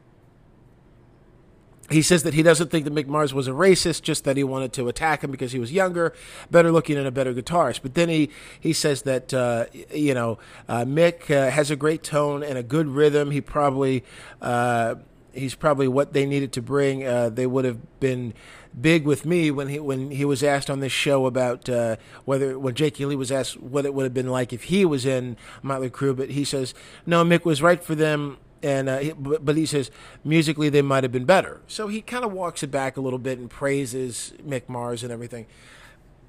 he 1.91 2.03
says 2.03 2.23
that 2.23 2.35
he 2.35 2.43
doesn't 2.43 2.71
think 2.71 2.85
that 2.85 2.95
Mick 2.95 3.07
Mars 3.07 3.35
was 3.35 3.49
a 3.49 3.53
racist, 3.53 4.03
just 4.03 4.25
that 4.25 4.37
he 4.37 4.45
wanted 4.45 4.73
to 4.75 4.89
attack 4.89 5.23
him 5.25 5.31
because 5.31 5.53
he 5.53 5.59
was 5.59 5.73
younger, 5.73 6.15
better 6.51 6.71
looking, 6.71 6.97
and 6.97 7.07
a 7.07 7.11
better 7.11 7.35
guitarist. 7.35 7.83
But 7.83 7.95
then 7.95 8.09
he, 8.09 8.31
he 8.59 8.73
says 8.73 9.03
that, 9.03 9.35
uh, 9.35 9.67
you 9.93 10.15
know, 10.15 10.39
uh, 10.69 10.85
Mick 10.85 11.31
uh, 11.31 11.51
has 11.51 11.71
a 11.71 11.77
great 11.77 12.03
tone 12.03 12.43
and 12.43 12.57
a 12.57 12.63
good 12.63 12.87
rhythm. 12.87 13.33
He 13.33 13.41
probably, 13.41 14.05
uh, 14.41 14.97
he's 15.33 15.55
probably 15.57 15.89
what 15.89 16.13
they 16.13 16.27
needed 16.27 16.53
to 16.53 16.63
bring. 16.63 17.05
Uh, 17.07 17.29
they 17.29 17.47
would 17.47 17.65
have 17.65 18.01
been 18.01 18.35
big 18.81 19.05
with 19.05 19.27
me 19.27 19.51
when 19.51 19.67
he 19.67 19.81
when 19.81 20.13
he 20.13 20.25
was 20.25 20.45
asked 20.45 20.71
on 20.71 20.79
this 20.79 20.93
show 20.93 21.27
about 21.27 21.69
uh, 21.69 21.97
whether 22.25 22.57
when 22.57 22.73
Jakey 22.73 23.05
Lee 23.05 23.17
was 23.17 23.33
asked 23.33 23.61
what 23.61 23.85
it 23.85 23.93
would 23.93 24.05
have 24.05 24.15
been 24.15 24.29
like 24.29 24.53
if 24.53 24.65
he 24.65 24.85
was 24.85 25.05
in 25.05 25.37
Motley 25.61 25.91
Crue, 25.91 26.17
but 26.17 26.31
he 26.31 26.45
says 26.45 26.73
no, 27.05 27.25
Mick 27.25 27.45
was 27.45 27.61
right 27.63 27.83
for 27.83 27.97
them 27.97 28.39
and 28.63 28.89
uh, 28.89 28.99
he, 28.99 29.13
but, 29.13 29.57
he 29.57 29.67
says 29.67 29.91
musically 30.25 30.69
they 30.69 30.83
might 30.83 31.05
have 31.05 31.13
been 31.13 31.25
better. 31.25 31.61
So 31.67 31.89
he 31.89 32.03
kind 32.03 32.25
of 32.25 32.33
walks 32.33 32.63
it 32.63 32.71
back 32.71 32.97
a 32.97 33.01
little 33.01 33.19
bit 33.19 33.39
and 33.39 33.49
praises 33.49 34.35
Mick 34.47 34.69
Mars 34.69 35.03
and 35.03 35.11
everything. 35.11 35.47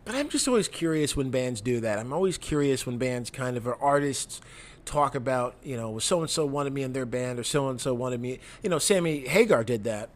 But 0.05 0.15
I'm 0.15 0.29
just 0.29 0.47
always 0.47 0.67
curious 0.67 1.15
when 1.15 1.29
bands 1.29 1.61
do 1.61 1.79
that. 1.81 1.99
I'm 1.99 2.13
always 2.13 2.37
curious 2.37 2.85
when 2.85 2.97
bands 2.97 3.29
kind 3.29 3.57
of 3.57 3.67
are 3.67 3.75
artists 3.75 4.41
talk 4.85 5.13
about, 5.13 5.55
you 5.63 5.77
know, 5.77 5.99
so 5.99 6.21
and 6.21 6.29
so 6.29 6.45
wanted 6.45 6.73
me 6.73 6.83
in 6.83 6.93
their 6.93 7.05
band 7.05 7.37
or 7.37 7.43
so 7.43 7.69
and 7.69 7.79
so 7.79 7.93
wanted 7.93 8.19
me. 8.19 8.39
You 8.63 8.69
know, 8.69 8.79
Sammy 8.79 9.27
Hagar 9.27 9.63
did 9.63 9.83
that. 9.83 10.09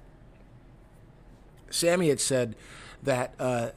Sammy 1.70 2.10
had 2.10 2.20
said 2.20 2.56
that 3.04 3.36
uh, 3.38 3.70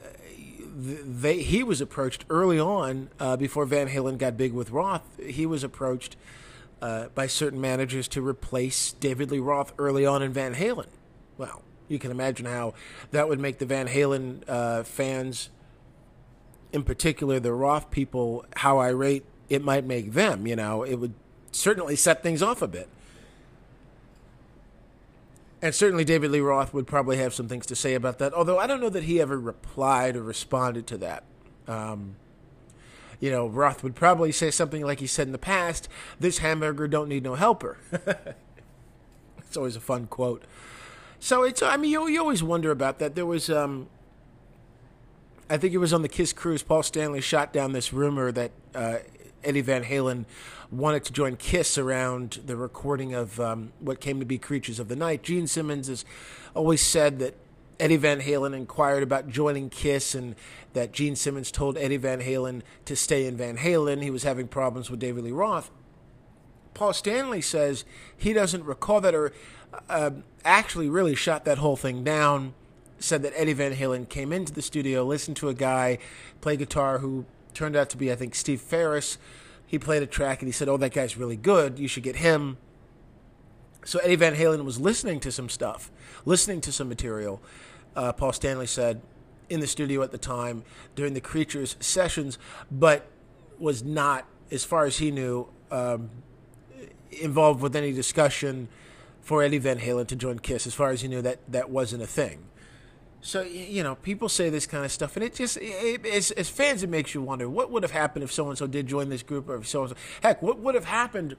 they 0.75 1.41
he 1.41 1.63
was 1.63 1.81
approached 1.81 2.25
early 2.29 2.59
on 2.59 3.09
uh, 3.19 3.35
before 3.35 3.65
Van 3.65 3.89
Halen 3.89 4.17
got 4.17 4.37
big 4.37 4.53
with 4.53 4.71
Roth. 4.71 5.03
He 5.23 5.45
was 5.45 5.63
approached 5.63 6.15
uh, 6.81 7.07
by 7.15 7.27
certain 7.27 7.59
managers 7.59 8.07
to 8.09 8.25
replace 8.25 8.93
David 8.93 9.31
Lee 9.31 9.39
Roth 9.39 9.73
early 9.77 10.05
on 10.05 10.21
in 10.21 10.31
Van 10.33 10.55
Halen. 10.55 10.87
Well, 11.37 11.61
you 11.87 11.99
can 11.99 12.11
imagine 12.11 12.45
how 12.45 12.73
that 13.11 13.27
would 13.27 13.39
make 13.39 13.57
the 13.57 13.65
Van 13.65 13.87
Halen 13.87 14.43
uh, 14.47 14.83
fans, 14.83 15.49
in 16.71 16.83
particular 16.83 17.39
the 17.39 17.53
Roth 17.53 17.91
people, 17.91 18.45
how 18.57 18.79
irate 18.79 19.25
it 19.49 19.63
might 19.63 19.85
make 19.85 20.13
them. 20.13 20.47
You 20.47 20.55
know, 20.55 20.83
it 20.83 20.95
would 20.95 21.13
certainly 21.51 21.95
set 21.95 22.23
things 22.23 22.41
off 22.41 22.61
a 22.61 22.67
bit. 22.67 22.87
And 25.61 25.75
certainly 25.75 26.05
David 26.05 26.31
Lee 26.31 26.39
Roth 26.39 26.73
would 26.73 26.87
probably 26.87 27.17
have 27.17 27.33
some 27.33 27.49
things 27.49 27.65
to 27.65 27.75
say 27.75 27.93
about 27.93 28.19
that, 28.19 28.33
although 28.33 28.57
I 28.57 28.65
don't 28.65 28.79
know 28.79 28.89
that 28.89 29.03
he 29.03 29.19
ever 29.19 29.37
replied 29.37 30.15
or 30.15 30.23
responded 30.23 30.87
to 30.87 30.97
that. 30.99 31.23
Um, 31.67 32.15
you 33.19 33.31
know, 33.31 33.47
Roth 33.47 33.83
would 33.83 33.95
probably 33.95 34.31
say 34.31 34.51
something 34.51 34.83
like 34.83 34.99
he 34.99 35.07
said 35.07 35.27
in 35.27 35.33
the 35.33 35.37
past, 35.37 35.89
this 36.19 36.37
hamburger 36.39 36.87
don't 36.87 37.09
need 37.09 37.23
no 37.23 37.35
helper. 37.35 37.77
it's 39.37 39.57
always 39.57 39.75
a 39.75 39.81
fun 39.81 40.07
quote. 40.07 40.43
So 41.19 41.43
it's, 41.43 41.61
I 41.61 41.75
mean, 41.75 41.91
you, 41.91 42.07
you 42.07 42.19
always 42.19 42.41
wonder 42.41 42.71
about 42.71 42.99
that. 42.99 43.15
There 43.15 43.25
was, 43.25 43.49
um, 43.49 43.89
I 45.49 45.57
think 45.57 45.73
it 45.73 45.79
was 45.79 45.91
on 45.91 46.01
the 46.01 46.07
Kiss 46.07 46.31
cruise. 46.31 46.63
Paul 46.63 46.81
Stanley 46.81 47.19
shot 47.19 47.51
down 47.51 47.73
this 47.73 47.91
rumor 47.91 48.31
that 48.31 48.51
uh, 48.73 48.99
Eddie 49.43 49.61
Van 49.61 49.83
Halen 49.83 50.25
wanted 50.71 51.03
to 51.05 51.13
join 51.13 51.35
Kiss 51.35 51.77
around 51.77 52.39
the 52.45 52.55
recording 52.55 53.13
of 53.13 53.37
um, 53.39 53.73
what 53.79 53.99
came 53.99 54.19
to 54.19 54.25
be 54.25 54.37
Creatures 54.37 54.79
of 54.79 54.87
the 54.87 54.95
Night. 54.95 55.23
Gene 55.23 55.47
Simmons 55.47 55.87
has 55.87 56.05
always 56.55 56.81
said 56.81 57.19
that 57.19 57.35
Eddie 57.79 57.97
Van 57.97 58.19
Halen 58.19 58.53
inquired 58.53 59.03
about 59.03 59.29
joining 59.29 59.69
Kiss 59.69 60.13
and 60.13 60.35
that 60.73 60.91
Gene 60.91 61.15
Simmons 61.15 61.51
told 61.51 61.77
Eddie 61.77 61.97
Van 61.97 62.21
Halen 62.21 62.61
to 62.85 62.95
stay 62.95 63.25
in 63.25 63.37
Van 63.37 63.57
Halen. 63.57 64.03
He 64.03 64.11
was 64.11 64.23
having 64.23 64.47
problems 64.47 64.89
with 64.89 64.99
David 64.99 65.23
Lee 65.23 65.31
Roth. 65.31 65.71
Paul 66.73 66.93
Stanley 66.93 67.41
says 67.41 67.85
he 68.15 68.33
doesn't 68.33 68.63
recall 68.65 69.01
that 69.01 69.15
or 69.15 69.33
uh, 69.89 70.11
actually 70.43 70.89
really 70.89 71.15
shot 71.15 71.45
that 71.45 71.57
whole 71.57 71.75
thing 71.75 72.03
down. 72.03 72.53
Said 72.99 73.23
that 73.23 73.33
Eddie 73.35 73.53
Van 73.53 73.73
Halen 73.73 74.09
came 74.09 74.33
into 74.33 74.51
the 74.51 74.61
studio, 74.61 75.05
listened 75.05 75.37
to 75.37 75.47
a 75.47 75.53
guy 75.53 75.99
play 76.41 76.57
guitar 76.57 76.99
who 76.99 77.25
turned 77.53 77.77
out 77.77 77.89
to 77.91 77.97
be, 77.97 78.11
I 78.11 78.15
think, 78.15 78.35
Steve 78.35 78.59
Farris. 78.59 79.17
He 79.65 79.79
played 79.79 80.03
a 80.03 80.07
track 80.07 80.41
and 80.41 80.47
he 80.47 80.51
said, 80.51 80.67
Oh, 80.67 80.77
that 80.77 80.93
guy's 80.93 81.15
really 81.15 81.37
good. 81.37 81.79
You 81.79 81.87
should 81.87 82.03
get 82.03 82.17
him. 82.17 82.57
So 83.85 83.99
Eddie 83.99 84.15
Van 84.17 84.35
Halen 84.35 84.65
was 84.65 84.79
listening 84.79 85.19
to 85.21 85.31
some 85.31 85.47
stuff, 85.47 85.91
listening 86.25 86.59
to 86.61 86.71
some 86.71 86.89
material. 86.89 87.41
Uh, 87.95 88.13
Paul 88.13 88.33
Stanley 88.33 88.67
said 88.67 89.01
in 89.49 89.59
the 89.59 89.67
studio 89.67 90.01
at 90.03 90.11
the 90.11 90.17
time 90.17 90.63
during 90.95 91.13
the 91.13 91.21
Creatures 91.21 91.75
sessions, 91.79 92.37
but 92.71 93.07
was 93.57 93.83
not, 93.83 94.25
as 94.51 94.63
far 94.63 94.85
as 94.85 94.97
he 94.97 95.11
knew, 95.11 95.49
um, 95.71 96.09
involved 97.11 97.61
with 97.61 97.75
any 97.75 97.91
discussion 97.91 98.69
for 99.21 99.43
Eddie 99.43 99.57
Van 99.57 99.79
Halen 99.79 100.07
to 100.07 100.15
join 100.15 100.39
Kiss. 100.39 100.65
As 100.65 100.73
far 100.73 100.91
as 100.91 101.01
he 101.01 101.07
knew, 101.07 101.21
that 101.21 101.39
that 101.51 101.69
wasn't 101.69 102.03
a 102.03 102.07
thing. 102.07 102.45
So 103.21 103.41
you 103.41 103.83
know, 103.83 103.95
people 103.95 104.29
say 104.29 104.49
this 104.49 104.65
kind 104.65 104.85
of 104.85 104.91
stuff, 104.91 105.15
and 105.17 105.25
it 105.25 105.35
just 105.35 105.57
it, 105.61 106.05
as, 106.05 106.31
as 106.31 106.49
fans, 106.49 106.83
it 106.83 106.89
makes 106.89 107.13
you 107.13 107.21
wonder 107.21 107.49
what 107.49 107.69
would 107.69 107.83
have 107.83 107.91
happened 107.91 108.23
if 108.23 108.31
so 108.31 108.47
and 108.47 108.57
so 108.57 108.65
did 108.65 108.87
join 108.87 109.09
this 109.09 109.23
group, 109.23 109.49
or 109.49 109.57
if 109.57 109.67
so 109.67 109.81
and 109.81 109.89
so. 109.89 109.95
Heck, 110.21 110.41
what 110.41 110.59
would 110.59 110.75
have 110.75 110.85
happened 110.85 111.35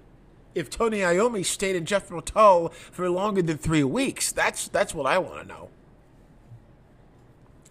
if 0.55 0.69
Tony 0.69 0.99
Iommi 0.99 1.45
stayed 1.45 1.77
in 1.77 1.87
Jethro 1.87 2.21
Tull 2.21 2.69
for 2.69 3.09
longer 3.09 3.41
than 3.41 3.57
three 3.57 3.85
weeks? 3.85 4.31
That's 4.31 4.69
that's 4.69 4.95
what 4.95 5.07
I 5.07 5.19
want 5.19 5.43
to 5.43 5.49
know. 5.49 5.71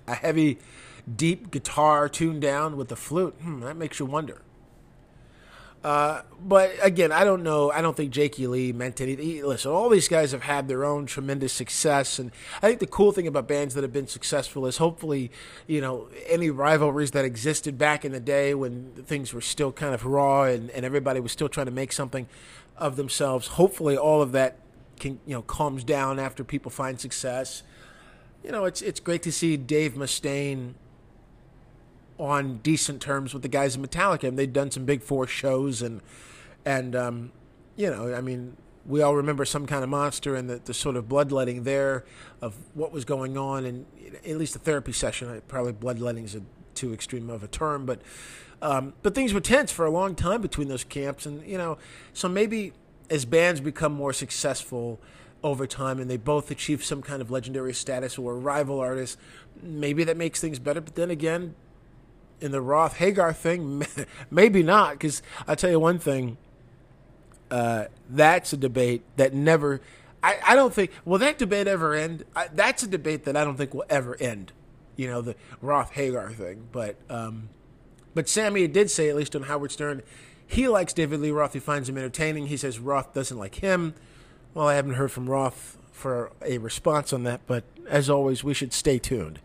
A 0.10 0.16
heavy, 0.16 0.58
deep 1.16 1.52
guitar 1.52 2.10
tuned 2.10 2.42
down 2.42 2.78
with 2.78 2.88
the 2.88 2.96
flute. 2.96 3.36
Hmm, 3.42 3.60
that 3.62 3.78
makes 3.78 4.00
you 4.00 4.06
wonder. 4.06 4.42
Uh, 5.84 6.24
but 6.44 6.72
again, 6.82 7.12
I 7.12 7.24
don't 7.24 7.42
know. 7.42 7.72
I 7.72 7.82
don't 7.82 7.96
think 7.96 8.12
Jakey 8.12 8.48
Lee 8.48 8.74
meant 8.74 9.00
anything. 9.00 9.46
Listen, 9.46 9.72
all 9.72 9.88
these 9.88 10.10
guys 10.10 10.34
have 10.34 10.42
had 10.42 10.68
their 10.68 10.84
own 10.84 11.06
tremendous 11.06 11.54
success, 11.54 12.20
and 12.20 12.32
I 12.62 12.68
think 12.68 12.80
the 12.80 12.88
cool 12.88 13.14
thing 13.14 13.28
about 13.28 13.48
bands 13.48 13.76
that 13.76 13.84
have 13.84 13.94
been 13.94 14.08
successful 14.08 14.66
is 14.66 14.78
hopefully, 14.78 15.32
you 15.68 15.80
know, 15.80 16.10
any 16.28 16.50
rivalries 16.50 17.12
that 17.12 17.24
existed 17.24 17.78
back 17.78 18.04
in 18.04 18.12
the 18.12 18.20
day 18.20 18.54
when 18.54 18.92
things 19.06 19.34
were 19.34 19.42
still 19.42 19.72
kind 19.72 19.94
of 19.94 20.06
raw 20.06 20.44
and, 20.44 20.70
and 20.72 20.86
everybody 20.86 21.22
was 21.22 21.32
still 21.32 21.48
trying 21.50 21.68
to 21.68 21.72
make 21.72 21.94
something 21.94 22.28
of 22.76 22.98
themselves. 22.98 23.48
Hopefully, 23.48 23.96
all 23.96 24.22
of 24.22 24.34
that 24.34 24.58
can 25.00 25.20
you 25.26 25.34
know 25.34 25.42
calms 25.44 25.86
down 25.86 26.20
after 26.20 26.44
people 26.44 26.70
find 26.70 27.00
success. 27.00 27.64
You 28.44 28.52
know, 28.52 28.66
it's 28.66 28.82
it's 28.82 29.00
great 29.00 29.24
to 29.24 29.32
see 29.32 29.58
Dave 29.58 29.94
Mustaine 29.94 30.74
on 32.18 32.58
decent 32.58 33.02
terms 33.02 33.34
with 33.34 33.44
the 33.44 33.48
guys 33.48 33.76
in 33.76 33.82
Metallica, 33.82 34.28
and 34.28 34.38
they'd 34.38 34.54
done 34.54 34.72
some 34.72 34.86
big 34.86 35.02
four 35.02 35.28
shows, 35.28 35.82
and 35.82 36.02
and 36.66 36.96
um, 36.96 37.32
you 37.76 37.90
know, 37.90 38.14
I 38.14 38.22
mean, 38.22 38.58
we 38.86 39.02
all 39.02 39.16
remember 39.16 39.46
some 39.46 39.66
kind 39.66 39.84
of 39.84 39.90
monster 39.90 40.36
and 40.36 40.50
the, 40.50 40.62
the 40.64 40.74
sort 40.74 40.96
of 40.96 41.08
bloodletting 41.08 41.64
there 41.64 42.06
of 42.42 42.56
what 42.74 42.92
was 42.92 43.06
going 43.06 43.38
on, 43.38 43.66
and 43.66 43.86
at 44.26 44.38
least 44.38 44.56
a 44.56 44.60
therapy 44.60 44.92
session. 44.92 45.42
Probably 45.48 45.74
bloodletting 45.74 46.26
is 46.26 46.36
a 46.36 46.42
too 46.76 46.94
extreme 46.94 47.30
of 47.30 47.44
a 47.44 47.48
term, 47.48 47.86
but 47.86 48.02
um, 48.62 48.94
but 49.02 49.16
things 49.16 49.34
were 49.34 49.40
tense 49.40 49.72
for 49.72 49.86
a 49.86 49.92
long 49.92 50.16
time 50.16 50.42
between 50.42 50.68
those 50.68 50.84
camps, 50.84 51.26
and 51.26 51.46
you 51.46 51.58
know, 51.58 51.78
so 52.14 52.28
maybe 52.28 52.74
as 53.10 53.26
bands 53.26 53.60
become 53.60 53.94
more 53.94 54.14
successful 54.14 55.00
over 55.44 55.66
time 55.66 56.00
and 56.00 56.10
they 56.10 56.18
both 56.18 56.52
achieve 56.52 56.84
some 56.84 57.02
kind 57.02 57.22
of 57.22 57.32
legendary 57.32 57.74
status 57.74 58.18
or 58.18 58.38
rival 58.38 58.80
artists, 58.80 59.18
maybe 59.62 60.04
that 60.04 60.18
makes 60.18 60.42
things 60.42 60.60
better. 60.60 60.82
But 60.82 60.96
then 60.96 61.10
again, 61.10 61.56
in 62.42 62.52
the 62.52 62.62
Roth 62.62 62.98
Hagar 62.98 63.34
thing? 63.34 63.86
Maybe 64.32 64.64
not, 64.64 64.94
because 64.94 65.22
I'll 65.48 65.56
tell 65.56 65.70
you 65.70 65.80
one 65.80 66.00
thing. 66.00 66.38
Uh, 67.52 67.86
that's 68.10 68.54
a 68.54 68.58
debate 68.58 69.04
that 69.18 69.34
never. 69.34 69.82
I, 70.22 70.38
I 70.46 70.56
don't 70.56 70.74
think. 70.74 70.92
Will 71.06 71.18
that 71.20 71.38
debate 71.38 71.68
ever 71.68 71.94
end? 71.94 72.24
I, 72.36 72.48
that's 72.54 72.84
a 72.84 72.88
debate 72.88 73.26
that 73.26 73.36
I 73.36 73.44
don't 73.44 73.56
think 73.56 73.74
will 73.74 73.86
ever 73.90 74.16
end. 74.20 74.52
You 74.96 75.08
know 75.08 75.22
the 75.22 75.36
Roth 75.62 75.92
Hagar 75.92 76.32
thing, 76.32 76.68
but 76.72 76.98
um, 77.10 77.50
but 78.14 78.30
Sammy 78.30 78.68
did 78.68 78.92
say 78.92 79.10
at 79.10 79.16
least 79.16 79.36
on 79.36 79.44
Howard 79.44 79.72
Stern, 79.72 80.04
he 80.46 80.68
likes 80.68 80.94
David 80.94 81.22
Lee 81.22 81.32
Roth. 81.32 81.54
He 81.54 81.60
finds 81.60 81.90
him 81.90 81.98
entertaining. 81.98 82.48
He 82.48 82.58
says 82.58 82.80
Roth 82.80 83.14
doesn't 83.14 83.38
like 83.38 83.56
him. 83.56 83.96
Well, 84.60 84.68
I 84.68 84.76
haven't 84.76 84.96
heard 84.96 85.10
from 85.10 85.30
Roth 85.30 85.78
for 85.90 86.34
a 86.46 86.58
response 86.58 87.14
on 87.14 87.24
that, 87.24 87.40
but 87.48 87.64
as 87.88 88.10
always, 88.10 88.44
we 88.44 88.54
should 88.54 88.74
stay 88.74 89.00
tuned. 89.00 89.40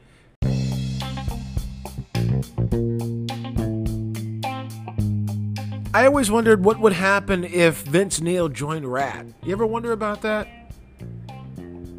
I 5.95 6.07
always 6.07 6.33
wondered 6.33 6.65
what 6.65 6.81
would 6.81 6.95
happen 6.95 7.45
if 7.45 7.83
Vince 7.83 8.21
Neil 8.21 8.49
joined 8.49 8.93
Ratt. 8.93 9.27
You 9.45 9.53
ever 9.53 9.65
wonder 9.65 9.93
about 9.93 10.23
that? 10.23 10.49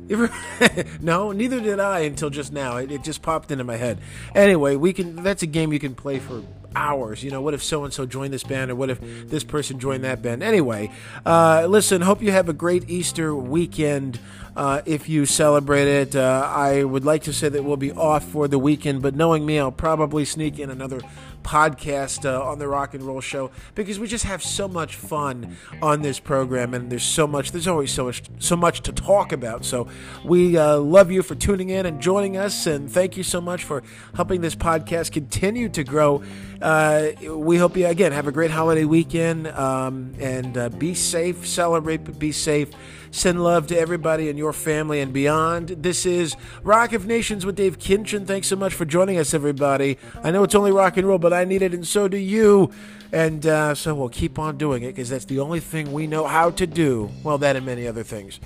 You 0.10 0.26
ever? 0.26 0.86
no, 1.02 1.32
neither 1.32 1.62
did 1.62 1.80
I 1.80 2.00
until 2.00 2.30
just 2.30 2.52
now. 2.52 2.76
It, 2.76 2.92
it, 2.92 3.02
just 3.02 3.22
popped 3.22 3.50
into 3.50 3.64
my 3.64 3.78
head. 3.78 4.00
Anyway, 4.36 4.76
we 4.76 4.92
can. 4.92 5.24
That's 5.24 5.42
a 5.42 5.48
game 5.48 5.72
you 5.72 5.80
can 5.80 5.96
play 5.96 6.20
for 6.20 6.44
hours. 6.76 7.24
You 7.24 7.32
know, 7.32 7.42
what 7.42 7.54
if 7.54 7.64
so 7.64 7.84
and 7.84 7.94
so 7.94 8.06
joined 8.06 8.34
this 8.34 8.44
band, 8.44 8.72
or 8.72 8.76
what 8.76 8.90
if 8.90 9.00
this 9.30 9.44
person 9.44 9.80
joined 9.80 10.04
that 10.04 10.22
band? 10.22 10.44
Anyway, 10.44 10.92
uh, 11.26 11.66
listen. 11.68 12.02
Hope 12.02 12.22
you 12.22 12.32
have 12.32 12.50
a 12.50 12.54
great 12.54 12.90
Easter 12.90 13.36
weekend. 13.36 14.20
Uh, 14.56 14.82
if 14.86 15.10
you 15.10 15.26
celebrate 15.26 15.88
it, 15.88 16.16
uh, 16.16 16.50
I 16.50 16.84
would 16.84 17.04
like 17.04 17.24
to 17.24 17.34
say 17.34 17.50
that 17.50 17.64
we'll 17.64 17.76
be 17.78 17.92
off 17.92 18.24
for 18.24 18.48
the 18.48 18.60
weekend, 18.60 19.02
but 19.02 19.16
knowing 19.16 19.46
me, 19.46 19.60
I'll 19.60 19.72
probably 19.72 20.24
sneak 20.24 20.60
in 20.60 20.70
another 20.70 21.02
podcast 21.46 22.26
uh, 22.26 22.44
on 22.44 22.58
the 22.58 22.68
Rock 22.68 22.96
and 22.96 23.04
Roll 23.04 23.22
Show 23.22 23.52
because 23.76 24.00
we 24.00 24.08
just 24.08 24.26
have 24.26 24.42
so 24.42 24.68
much 24.68 24.96
fun 24.96 25.56
on 25.82 26.02
this 26.02 26.20
program, 26.20 26.74
and 26.74 26.90
there's 26.90 27.04
so 27.04 27.28
much. 27.28 27.52
There's 27.52 27.68
always 27.68 27.92
so 27.92 28.06
much, 28.06 28.24
so 28.40 28.56
much 28.56 28.82
to 28.82 28.92
talk 28.92 29.32
about. 29.32 29.64
So 29.64 29.88
we 30.24 30.58
uh, 30.58 30.78
love 30.78 31.12
you 31.12 31.22
for 31.22 31.36
tuning 31.36 31.70
in 31.70 31.86
and 31.86 32.02
joining 32.02 32.36
us, 32.36 32.66
and 32.66 32.92
thank 32.92 33.16
you 33.16 33.24
so 33.24 33.40
much 33.40 33.64
for 33.64 33.84
helping 34.16 34.42
this 34.42 34.56
podcast 34.56 35.12
continue 35.12 35.70
to 35.70 35.84
grow. 35.84 36.24
Uh, 36.62 37.10
we 37.30 37.58
hope 37.58 37.78
you 37.78 37.86
again 37.86 38.12
have 38.12 38.28
a 38.28 38.32
great 38.32 38.52
holiday 38.52 38.86
weekend, 38.86 39.48
um, 39.48 40.14
and 40.20 40.58
uh, 40.58 40.70
be 40.70 40.94
safe, 40.96 41.46
celebrate, 41.46 42.04
but 42.04 42.18
be 42.18 42.32
safe. 42.32 42.70
Send 43.16 43.42
love 43.42 43.68
to 43.68 43.80
everybody 43.80 44.28
in 44.28 44.36
your 44.36 44.52
family 44.52 45.00
and 45.00 45.14
beyond. 45.14 45.70
This 45.70 46.06
is 46.06 46.36
Rock 46.64 46.92
of 46.92 47.08
Nations 47.08 47.46
with 47.46 47.56
Dave 47.56 47.80
Kinchin. 47.80 48.28
Thanks 48.28 48.48
so 48.48 48.58
much 48.58 48.74
for 48.74 48.84
joining 48.84 49.18
us, 49.18 49.34
everybody. 49.34 49.98
I 50.22 50.32
know 50.32 50.44
it's 50.44 50.54
only 50.54 50.74
rock 50.74 50.98
and 50.98 51.08
roll, 51.08 51.18
but 51.18 51.32
I 51.32 51.46
need 51.46 51.62
it, 51.62 51.74
and 51.74 51.88
so 51.88 52.10
do 52.10 52.18
you. 52.18 52.72
And 53.14 53.48
uh, 53.48 53.74
so 53.74 53.96
we'll 53.96 54.10
keep 54.10 54.38
on 54.38 54.58
doing 54.58 54.84
it 54.84 54.88
because 54.88 55.08
that's 55.08 55.24
the 55.24 55.40
only 55.40 55.62
thing 55.62 55.94
we 55.94 56.08
know 56.08 56.28
how 56.28 56.52
to 56.52 56.68
do. 56.68 57.10
Well, 57.24 57.38
that 57.38 57.56
and 57.56 57.66
many 57.66 57.88
other 57.88 58.04
things. 58.04 58.42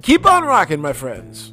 Keep 0.00 0.24
on 0.24 0.44
rocking, 0.44 0.80
my 0.80 0.94
friends. 0.94 1.52